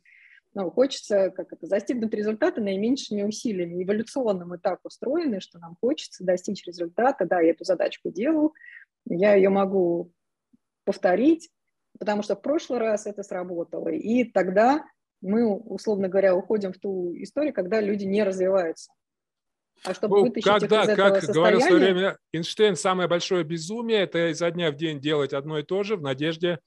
Ну, 0.53 0.71
хочется 0.71 1.29
как 1.29 1.53
это, 1.53 1.67
достигнуть 1.67 2.13
результата 2.13 2.59
наименьшими 2.59 3.21
усилиями. 3.21 3.83
Эволюционно 3.83 4.45
мы 4.45 4.57
так 4.57 4.79
устроены, 4.83 5.39
что 5.39 5.59
нам 5.59 5.77
хочется 5.79 6.23
достичь 6.23 6.65
результата. 6.65 7.25
Да, 7.25 7.41
я 7.41 7.51
эту 7.51 7.63
задачку 7.63 8.09
делаю, 8.09 8.53
я 9.05 9.35
ее 9.35 9.49
могу 9.49 10.11
повторить, 10.83 11.49
потому 11.99 12.23
что 12.23 12.35
в 12.35 12.41
прошлый 12.41 12.79
раз 12.79 13.05
это 13.05 13.23
сработало. 13.23 13.89
И 13.89 14.23
тогда 14.23 14.85
мы, 15.21 15.47
условно 15.47 16.07
говоря, 16.09 16.35
уходим 16.35 16.73
в 16.73 16.77
ту 16.77 17.13
историю, 17.15 17.53
когда 17.53 17.81
люди 17.81 18.05
не 18.05 18.23
развиваются. 18.23 18.91
А 19.83 19.93
чтобы 19.93 20.17
ну, 20.17 20.23
вытащить 20.25 20.45
когда, 20.45 20.83
их 20.83 20.85
из 20.85 20.89
этого 20.89 21.09
как 21.09 21.23
состояния... 21.23 21.33
говорил 21.33 21.59
в 21.59 21.63
свое 21.63 21.79
время 21.79 22.17
Эйнштейн, 22.33 22.75
самое 22.75 23.07
большое 23.07 23.43
безумие– 23.43 23.99
это 24.03 24.31
изо 24.31 24.49
дня 24.49 24.71
в 24.71 24.75
день 24.75 24.99
делать 24.99 25.33
одно 25.33 25.59
и 25.59 25.63
то 25.63 25.83
же 25.83 25.95
в 25.97 26.01
надежде, 26.01 26.59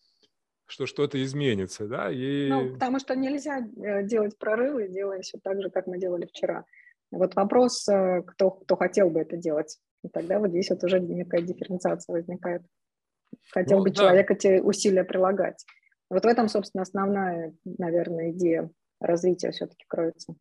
что 0.66 0.86
что-то 0.86 1.22
изменится. 1.22 1.86
Да? 1.86 2.10
И... 2.10 2.48
Ну, 2.48 2.74
потому 2.74 3.00
что 3.00 3.16
нельзя 3.16 3.58
э, 3.58 4.04
делать 4.04 4.38
прорывы, 4.38 4.88
делая 4.88 5.22
все 5.22 5.38
так 5.42 5.60
же, 5.60 5.70
как 5.70 5.86
мы 5.86 5.98
делали 5.98 6.26
вчера. 6.26 6.64
Вот 7.10 7.34
вопрос, 7.34 7.88
э, 7.88 8.22
кто, 8.22 8.50
кто 8.52 8.76
хотел 8.76 9.10
бы 9.10 9.20
это 9.20 9.36
делать. 9.36 9.78
И 10.04 10.08
тогда 10.08 10.38
вот 10.38 10.50
здесь 10.50 10.70
вот 10.70 10.82
уже 10.84 11.00
некая 11.00 11.42
дифференциация 11.42 12.14
возникает 12.14 12.62
хотел 13.50 13.78
ну, 13.78 13.84
бы 13.84 13.90
да. 13.90 13.96
человек 13.96 14.30
эти 14.30 14.60
усилия 14.60 15.04
прилагать. 15.04 15.64
Вот 16.08 16.24
в 16.24 16.26
этом, 16.26 16.48
собственно, 16.48 16.82
основная, 16.82 17.54
наверное, 17.64 18.32
идея 18.32 18.70
развития 19.00 19.52
все-таки 19.52 19.84
кроется. 19.86 20.34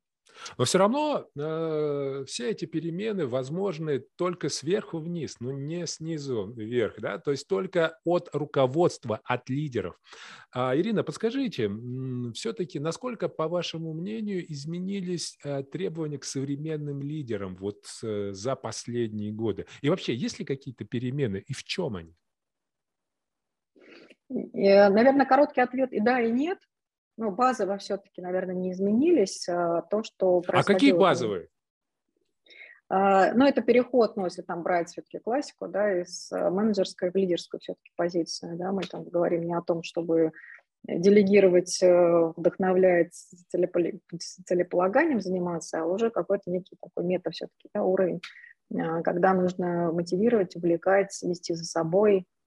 Но 0.57 0.65
все 0.65 0.77
равно 0.77 1.27
э, 1.37 2.23
все 2.27 2.51
эти 2.51 2.65
перемены 2.65 3.27
возможны 3.27 4.03
только 4.15 4.49
сверху 4.49 4.99
вниз, 4.99 5.35
но 5.39 5.51
не 5.51 5.85
снизу 5.87 6.51
вверх, 6.55 6.95
да, 6.99 7.17
то 7.17 7.31
есть 7.31 7.47
только 7.47 7.97
от 8.05 8.29
руководства, 8.33 9.19
от 9.23 9.49
лидеров. 9.49 9.99
А, 10.51 10.75
Ирина, 10.75 11.03
подскажите, 11.03 11.69
все-таки 12.33 12.79
насколько, 12.79 13.29
по 13.29 13.47
вашему 13.47 13.93
мнению, 13.93 14.49
изменились 14.51 15.37
э, 15.43 15.63
требования 15.63 16.17
к 16.17 16.25
современным 16.25 17.01
лидерам 17.01 17.55
вот 17.55 17.83
э, 18.03 18.31
за 18.31 18.55
последние 18.55 19.31
годы? 19.31 19.65
И 19.81 19.89
вообще, 19.89 20.15
есть 20.15 20.39
ли 20.39 20.45
какие-то 20.45 20.85
перемены 20.85 21.43
и 21.45 21.53
в 21.53 21.63
чем 21.63 21.95
они? 21.95 22.15
Э, 24.29 24.89
наверное, 24.89 25.25
короткий 25.25 25.61
ответ 25.61 25.91
и 25.91 25.99
да, 25.99 26.21
и 26.21 26.31
нет. 26.31 26.59
Но 27.17 27.31
базово 27.31 27.77
все-таки, 27.77 28.21
наверное, 28.21 28.55
не 28.55 28.71
изменились. 28.71 29.47
А, 29.49 29.81
то, 29.81 30.03
что 30.03 30.41
А 30.47 30.63
какие 30.63 30.93
базовые? 30.93 31.49
А, 32.87 33.33
ну, 33.33 33.45
это 33.45 33.61
переход, 33.61 34.15
ну, 34.15 34.25
если 34.25 34.41
там 34.41 34.63
брать 34.63 34.89
все-таки 34.89 35.19
классику, 35.19 35.67
да, 35.67 36.01
из 36.01 36.31
э, 36.31 36.49
менеджерской 36.49 37.11
в 37.11 37.15
лидерскую 37.15 37.59
все-таки 37.59 37.91
позицию, 37.95 38.57
да, 38.57 38.71
мы 38.71 38.83
там 38.83 39.03
говорим 39.03 39.43
не 39.43 39.53
о 39.53 39.61
том, 39.61 39.83
чтобы 39.83 40.31
делегировать, 40.87 41.83
э, 41.83 42.33
вдохновлять 42.35 43.13
целеполаганием 44.45 45.19
заниматься, 45.19 45.81
а 45.81 45.85
уже 45.85 46.09
какой-то 46.09 46.49
некий 46.49 46.77
такой 46.81 47.03
мета 47.03 47.31
все-таки, 47.31 47.69
да, 47.73 47.83
уровень, 47.83 48.21
когда 49.03 49.33
нужно 49.33 49.91
мотивировать, 49.91 50.55
увлекать, 50.55 51.21
вести 51.21 51.53
за 51.53 51.65
собой, 51.65 52.25
Э, 52.25 52.38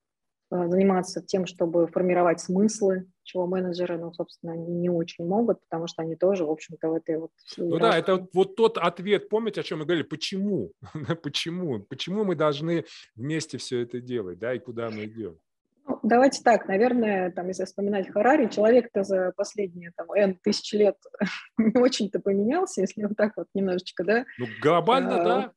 заниматься 0.53 1.23
тем, 1.23 1.47
чтобы 1.47 1.87
формировать 1.87 2.41
смыслы, 2.41 3.07
чего 3.23 3.47
менеджеры, 3.47 3.99
ну, 3.99 4.12
собственно, 4.12 4.53
они 4.53 4.75
не 4.75 4.91
очень 4.91 5.27
могут, 5.27 5.61
потому 5.62 5.87
что 5.87 6.03
они 6.03 6.15
тоже, 6.15 6.45
в 6.45 6.51
общем-то, 6.51 6.88
в 6.88 6.95
этой 6.95 7.19
вот... 7.19 7.31
Ну 7.57 7.79
да, 7.79 7.97
это 7.97 8.27
вот, 8.35 8.55
тот 8.57 8.77
ответ, 8.77 9.29
помните, 9.29 9.61
о 9.61 9.65
чем 9.65 9.79
мы 9.79 9.87
говорили, 9.87 10.05
почему? 10.05 10.73
почему? 11.23 11.81
Почему 11.81 12.25
мы 12.25 12.35
должны 12.35 12.85
вместе 13.17 13.57
все 13.57 13.81
это 13.81 14.01
делать, 14.01 14.38
да, 14.38 14.53
и 14.53 14.59
куда 14.59 14.91
мы 14.91 15.07
идем? 15.07 15.38
Ну, 15.87 15.99
давайте 16.03 16.43
так, 16.43 16.69
наверное, 16.69 17.31
там, 17.33 17.49
если 17.49 17.65
вспоминать 17.65 18.11
Харари, 18.11 18.49
человек-то 18.49 19.05
за 19.05 19.33
последние 19.35 19.93
там, 19.97 20.12
N 20.12 20.38
тысяч 20.43 20.73
лет 20.75 20.97
не 21.57 21.81
очень-то 21.81 22.21
поменялся, 22.21 22.83
если 22.83 23.05
вот 23.05 23.17
так 23.17 23.33
вот 23.37 23.47
немножечко, 23.55 24.05
да? 24.05 24.25
Ну, 24.38 24.47
глобально, 24.61 25.21
а, 25.21 25.25
да. 25.25 25.53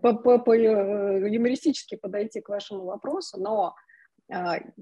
По, 0.00 0.14
по, 0.14 0.38
по 0.38 0.56
э, 0.56 1.28
юмористически 1.30 1.94
подойти 1.94 2.40
к 2.40 2.48
вашему 2.48 2.86
вопросу, 2.86 3.38
но 3.38 3.76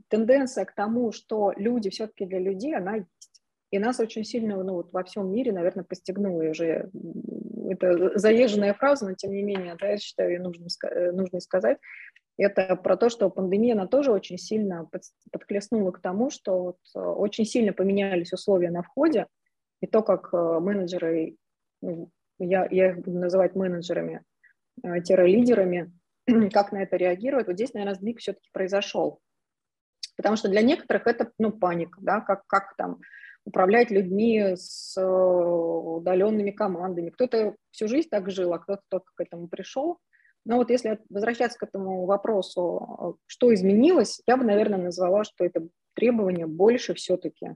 тенденция 0.08 0.64
к 0.64 0.74
тому, 0.74 1.12
что 1.12 1.52
люди 1.56 1.90
все-таки 1.90 2.26
для 2.26 2.38
людей, 2.38 2.74
она 2.74 2.96
есть. 2.96 3.08
И 3.74 3.78
нас 3.80 3.98
очень 3.98 4.24
сильно 4.24 4.62
ну, 4.62 4.74
вот 4.74 4.92
во 4.92 5.02
всем 5.02 5.32
мире, 5.32 5.52
наверное, 5.52 5.82
постигнула 5.82 6.48
уже. 6.48 6.90
Это 7.68 8.16
заезженная 8.16 8.72
фраза, 8.72 9.08
но 9.08 9.14
тем 9.14 9.32
не 9.32 9.42
менее, 9.42 9.76
да, 9.80 9.88
я 9.88 9.98
считаю, 9.98 10.30
ее 10.30 10.40
нужно, 10.40 10.68
э, 10.88 11.10
нужно 11.10 11.40
сказать. 11.40 11.78
Это 12.36 12.76
про 12.76 12.96
то, 12.96 13.08
что 13.08 13.30
пандемия, 13.30 13.74
она 13.74 13.88
тоже 13.88 14.12
очень 14.12 14.38
сильно 14.38 14.88
подхлестнула 15.32 15.90
к 15.90 16.00
тому, 16.00 16.30
что 16.30 16.62
вот 16.62 16.78
э, 16.94 17.00
очень 17.00 17.44
сильно 17.44 17.72
поменялись 17.72 18.32
условия 18.32 18.70
на 18.70 18.82
входе, 18.82 19.26
и 19.80 19.88
то, 19.88 20.02
как 20.02 20.32
э, 20.32 20.36
менеджеры, 20.60 21.36
ну, 21.82 22.10
я, 22.38 22.68
я 22.70 22.90
их 22.90 22.98
буду 22.98 23.18
называть 23.18 23.56
менеджерами, 23.56 24.22
лидерами, 25.26 25.92
как 26.52 26.70
на 26.70 26.82
это 26.82 26.96
реагируют, 26.96 27.48
вот 27.48 27.54
здесь, 27.54 27.74
наверное, 27.74 27.96
сдвиг 27.96 28.20
все-таки 28.20 28.48
произошел. 28.52 29.20
Потому 30.16 30.36
что 30.36 30.48
для 30.48 30.62
некоторых 30.62 31.06
это 31.06 31.30
ну, 31.38 31.52
паника, 31.52 31.98
да, 32.00 32.20
как, 32.20 32.46
как 32.46 32.76
там 32.76 33.00
управлять 33.44 33.90
людьми 33.90 34.54
с 34.56 34.96
э, 34.96 35.04
удаленными 35.04 36.50
командами. 36.50 37.10
Кто-то 37.10 37.56
всю 37.70 37.88
жизнь 37.88 38.08
так 38.08 38.30
жил, 38.30 38.52
а 38.54 38.58
кто-то 38.58 38.82
только 38.88 39.12
к 39.14 39.20
этому 39.20 39.48
пришел. 39.48 39.98
Но 40.46 40.56
вот 40.56 40.70
если 40.70 40.98
возвращаться 41.08 41.58
к 41.58 41.62
этому 41.62 42.06
вопросу, 42.06 43.18
что 43.26 43.52
изменилось, 43.52 44.20
я 44.26 44.36
бы, 44.36 44.44
наверное, 44.44 44.78
назвала, 44.78 45.24
что 45.24 45.44
это 45.44 45.66
требование 45.94 46.46
больше 46.46 46.94
все-таки 46.94 47.54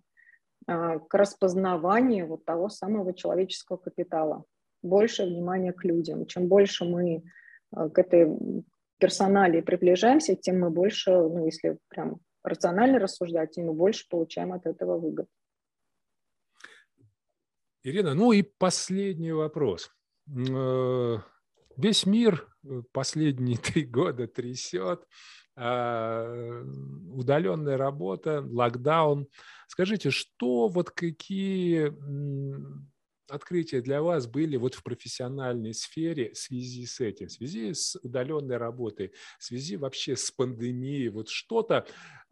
а, 0.67 0.99
к 0.99 1.13
распознаванию 1.15 2.27
вот 2.29 2.45
того 2.45 2.71
самого 2.71 3.13
человеческого 3.13 3.77
капитала, 3.77 4.45
больше 4.83 5.25
внимания 5.25 5.73
к 5.73 5.85
людям. 5.85 6.27
Чем 6.27 6.49
больше 6.49 6.85
мы 6.87 7.25
к 7.71 7.99
этой 7.99 8.65
персоналии 8.99 9.61
приближаемся, 9.61 10.35
тем 10.35 10.61
мы 10.61 10.71
больше, 10.71 11.11
ну, 11.11 11.45
если 11.45 11.79
прям 11.89 12.21
рационально 12.43 12.99
рассуждать, 12.99 13.53
тем 13.53 13.67
мы 13.67 13.75
больше 13.75 14.09
получаем 14.09 14.53
от 14.53 14.67
этого 14.67 14.99
выгод. 14.99 15.27
Ирина, 17.83 18.15
ну 18.15 18.33
и 18.33 18.43
последний 18.43 19.33
вопрос. 19.33 19.91
Э, 20.29 21.19
весь 21.77 22.07
мир 22.07 22.49
э, 22.65 22.83
последние 22.93 23.57
три 23.59 23.85
года 23.85 24.27
трясет, 24.27 25.07
а, 25.61 26.63
удаленная 27.13 27.77
работа, 27.77 28.45
локдаун. 28.49 29.27
Скажите, 29.67 30.11
что 30.11 30.69
вот 30.69 30.91
какие 30.91 31.93
открытия 33.29 33.81
для 33.81 34.01
вас 34.03 34.29
были 34.29 34.57
вот 34.57 34.75
в 34.75 34.83
профессиональной 34.85 35.75
сфере 35.75 36.33
в 36.33 36.39
связи 36.39 36.87
с 36.87 37.01
этим, 37.01 37.27
в 37.27 37.33
связи 37.33 37.75
с 37.75 37.99
удаленной 38.03 38.57
работой, 38.57 39.13
в 39.39 39.45
связи 39.45 39.77
вообще 39.77 40.17
с 40.17 40.31
пандемией, 40.31 41.09
вот 41.09 41.29
что-то, 41.29 41.87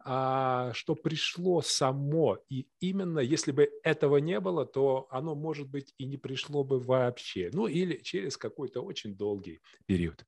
а, 0.09 0.71
что 0.71 0.95
пришло 0.95 1.61
само, 1.61 2.37
и 2.47 2.65
именно 2.79 3.19
если 3.19 3.51
бы 3.51 3.69
этого 3.83 4.17
не 4.17 4.39
было, 4.39 4.65
то 4.65 5.05
оно, 5.09 5.35
может 5.35 5.69
быть, 5.69 5.93
и 5.97 6.05
не 6.05 6.15
пришло 6.15 6.63
бы 6.63 6.79
вообще, 6.79 7.49
ну 7.51 7.67
или 7.67 7.97
через 7.97 8.37
какой-то 8.37 8.81
очень 8.81 9.17
долгий 9.17 9.61
период. 9.85 10.25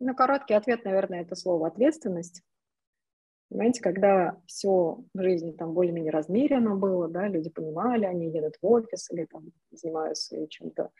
Ну, 0.00 0.14
короткий 0.14 0.52
ответ, 0.52 0.84
наверное, 0.84 1.22
это 1.22 1.34
слово 1.34 1.68
ответственность. 1.68 2.42
Понимаете, 3.48 3.80
когда 3.80 4.38
все 4.46 5.02
в 5.14 5.22
жизни 5.22 5.52
там 5.52 5.72
более-менее 5.72 6.12
размерено 6.12 6.76
было, 6.76 7.08
да, 7.08 7.28
люди 7.28 7.48
понимали, 7.48 8.04
они 8.04 8.30
едут 8.30 8.56
в 8.60 8.66
офис 8.66 9.10
или 9.10 9.24
там 9.24 9.50
занимаются 9.70 10.46
чем-то, 10.46 10.90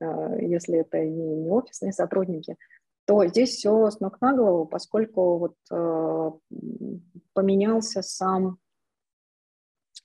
э, 0.00 0.38
если 0.40 0.78
это 0.78 1.04
не, 1.04 1.36
не 1.36 1.50
офисные 1.50 1.92
сотрудники, 1.92 2.56
то 3.06 3.26
здесь 3.26 3.50
все 3.50 3.90
с 3.90 4.00
ног 4.00 4.20
на 4.20 4.34
голову, 4.34 4.66
поскольку 4.66 5.38
вот 5.38 5.54
э, 5.70 6.30
поменялся 7.32 8.02
сам 8.02 8.58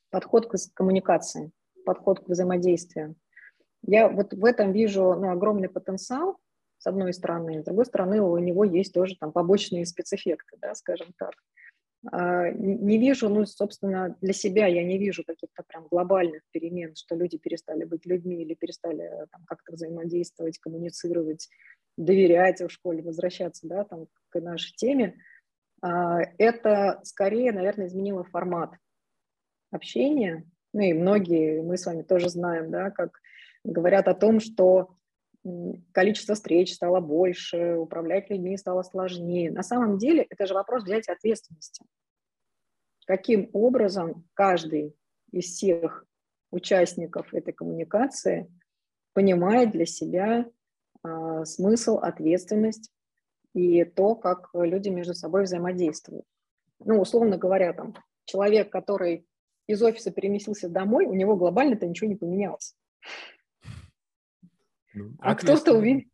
подход 0.10 0.48
к 0.48 0.56
коммуникации, 0.74 1.52
подход 1.86 2.20
к 2.20 2.30
взаимодействию. 2.30 3.16
Я 3.86 4.10
вот 4.10 4.34
в 4.34 4.44
этом 4.44 4.72
вижу 4.72 5.14
ну, 5.14 5.32
огромный 5.32 5.70
потенциал, 5.70 6.38
с 6.78 6.88
одной 6.88 7.14
стороны, 7.14 7.62
с 7.62 7.66
другой 7.66 7.86
стороны, 7.86 8.22
у 8.22 8.38
него 8.38 8.64
есть 8.64 8.94
тоже 8.94 9.16
там 9.20 9.32
побочные 9.32 9.86
спецэффекты, 9.86 10.58
да, 10.62 10.76
скажем 10.76 11.14
так. 11.18 11.34
А, 12.12 12.50
не 12.52 12.98
вижу, 12.98 13.28
ну, 13.28 13.46
собственно, 13.46 14.16
для 14.22 14.34
себя 14.34 14.68
я 14.68 14.84
не 14.84 14.98
вижу 14.98 15.24
каких-то 15.26 15.64
прям 15.68 15.88
глобальных 15.88 16.44
перемен, 16.52 16.96
что 16.96 17.16
люди 17.16 17.38
перестали 17.38 17.84
быть 17.84 18.06
людьми 18.06 18.42
или 18.42 18.54
перестали 18.54 19.04
э, 19.04 19.26
там, 19.32 19.44
как-то 19.46 19.74
взаимодействовать, 19.74 20.60
коммуницировать, 20.60 21.50
доверять 22.00 22.62
в 22.62 22.70
школе, 22.70 23.04
возвращаться, 23.04 23.68
да, 23.68 23.84
там, 23.84 24.08
к 24.30 24.40
нашей 24.40 24.74
теме. 24.76 25.22
А, 25.82 26.20
это 26.38 27.02
скорее, 27.04 27.52
наверное, 27.52 27.88
изменило 27.88 28.24
формат 28.24 28.72
общения. 29.70 30.46
Ну 30.74 30.82
и 30.82 30.94
многие, 30.94 31.62
мы 31.62 31.78
с 31.78 31.86
вами 31.86 32.04
тоже 32.04 32.30
знаем, 32.30 32.72
да, 32.72 32.90
как 32.90 33.20
говорят 33.64 34.08
о 34.08 34.14
том, 34.14 34.40
что 34.40 34.96
количество 35.92 36.36
встреч 36.36 36.74
стало 36.74 37.02
больше, 37.02 37.76
управлять 37.76 38.30
людьми 38.30 38.58
стало 38.58 38.84
сложнее. 38.84 39.52
На 39.52 39.64
самом 39.64 39.98
деле 39.98 40.26
это 40.30 40.46
же 40.46 40.54
вопрос 40.54 40.84
взятия 40.84 41.14
ответственности. 41.14 41.86
Каким 43.06 43.50
образом 43.54 44.26
каждый 44.34 44.96
из 45.32 45.46
всех 45.46 46.06
участников 46.52 47.34
этой 47.34 47.54
коммуникации 47.54 48.50
понимает 49.14 49.72
для 49.72 49.86
себя 49.86 50.46
смысл, 51.44 51.98
ответственность 51.98 52.92
и 53.54 53.84
то, 53.84 54.16
как 54.16 54.50
люди 54.54 54.90
между 54.90 55.14
собой 55.14 55.44
взаимодействуют. 55.44 56.26
Ну, 56.80 57.00
условно 57.00 57.38
говоря, 57.38 57.74
там, 57.74 57.96
человек, 58.26 58.72
который 58.72 59.26
из 59.68 59.82
офиса 59.82 60.12
переместился 60.12 60.70
домой, 60.70 61.06
у 61.06 61.14
него 61.14 61.36
глобально-то 61.36 61.86
ничего 61.86 62.10
не 62.10 62.16
поменялось. 62.16 62.76
Ну, 64.94 65.12
а 65.20 65.36
кто-то 65.36 65.74
увидит. 65.74 66.08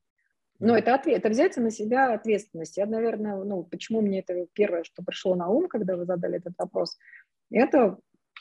Ну, 0.59 0.73
это 0.73 0.95
ответ, 0.95 1.17
это 1.17 1.29
взять 1.29 1.57
на 1.57 1.69
себя 1.69 2.13
ответственность. 2.13 2.77
Я, 2.77 2.85
наверное, 2.85 3.35
ну, 3.43 3.63
почему 3.63 4.01
мне 4.01 4.19
это 4.19 4.47
первое, 4.53 4.83
что 4.83 5.03
пришло 5.03 5.35
на 5.35 5.49
ум, 5.49 5.67
когда 5.67 5.97
вы 5.97 6.05
задали 6.05 6.37
этот 6.37 6.53
вопрос, 6.57 6.97
это 7.51 7.97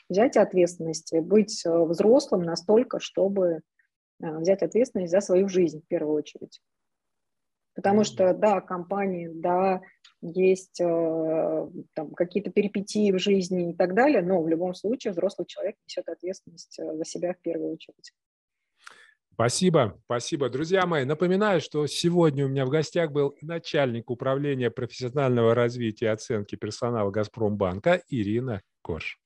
взять 0.09 0.37
ответственность, 0.37 1.13
быть 1.19 1.65
э, 1.65 1.83
взрослым 1.83 2.43
настолько, 2.43 2.99
чтобы 2.99 3.61
взять 4.19 4.61
ответственность 4.61 5.11
за 5.11 5.21
свою 5.21 5.47
жизнь 5.47 5.81
в 5.81 5.87
первую 5.87 6.15
очередь. 6.15 6.61
Потому 7.75 8.05
что, 8.05 8.33
да, 8.33 8.61
компании, 8.61 9.29
да, 9.33 9.81
есть 10.21 10.79
э, 10.79 11.67
там, 11.93 12.11
какие-то 12.13 12.49
перипетии 12.49 13.11
в 13.11 13.19
жизни 13.19 13.71
и 13.71 13.75
так 13.75 13.93
далее, 13.93 14.21
но 14.21 14.41
в 14.41 14.47
любом 14.47 14.73
случае 14.73 15.11
взрослый 15.11 15.45
человек 15.45 15.75
несет 15.85 16.07
ответственность 16.07 16.79
э, 16.79 16.95
за 16.95 17.03
себя 17.03 17.33
в 17.33 17.41
первую 17.41 17.73
очередь. 17.73 18.13
Спасибо, 19.33 19.99
спасибо. 20.05 20.49
Друзья 20.49 20.85
мои, 20.85 21.03
напоминаю, 21.03 21.59
что 21.59 21.85
сегодня 21.87 22.45
у 22.45 22.47
меня 22.47 22.65
в 22.65 22.69
гостях 22.69 23.11
был 23.11 23.35
начальник 23.41 24.09
управления 24.09 24.71
профессионального 24.71 25.53
развития 25.53 26.05
и 26.05 26.09
оценки 26.09 26.55
персонала 26.55 27.11
«Газпромбанка» 27.11 28.01
Ирина 28.07 28.61
Кош. 28.85 29.17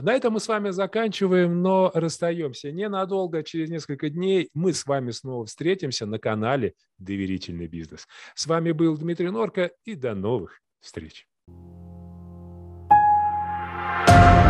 На 0.00 0.14
этом 0.14 0.32
мы 0.32 0.40
с 0.40 0.48
вами 0.48 0.70
заканчиваем, 0.70 1.60
но 1.60 1.90
расстаемся 1.92 2.72
ненадолго. 2.72 3.42
Через 3.42 3.68
несколько 3.68 4.08
дней 4.08 4.48
мы 4.54 4.72
с 4.72 4.86
вами 4.86 5.10
снова 5.10 5.44
встретимся 5.44 6.06
на 6.06 6.18
канале 6.18 6.72
«Доверительный 6.96 7.66
бизнес». 7.66 8.08
С 8.34 8.46
вами 8.46 8.72
был 8.72 8.96
Дмитрий 8.96 9.28
Норко 9.28 9.72
и 9.84 9.94
до 9.94 10.14
новых 10.14 10.62
встреч. 10.80 11.28
thank 14.06 14.38
you 14.38 14.43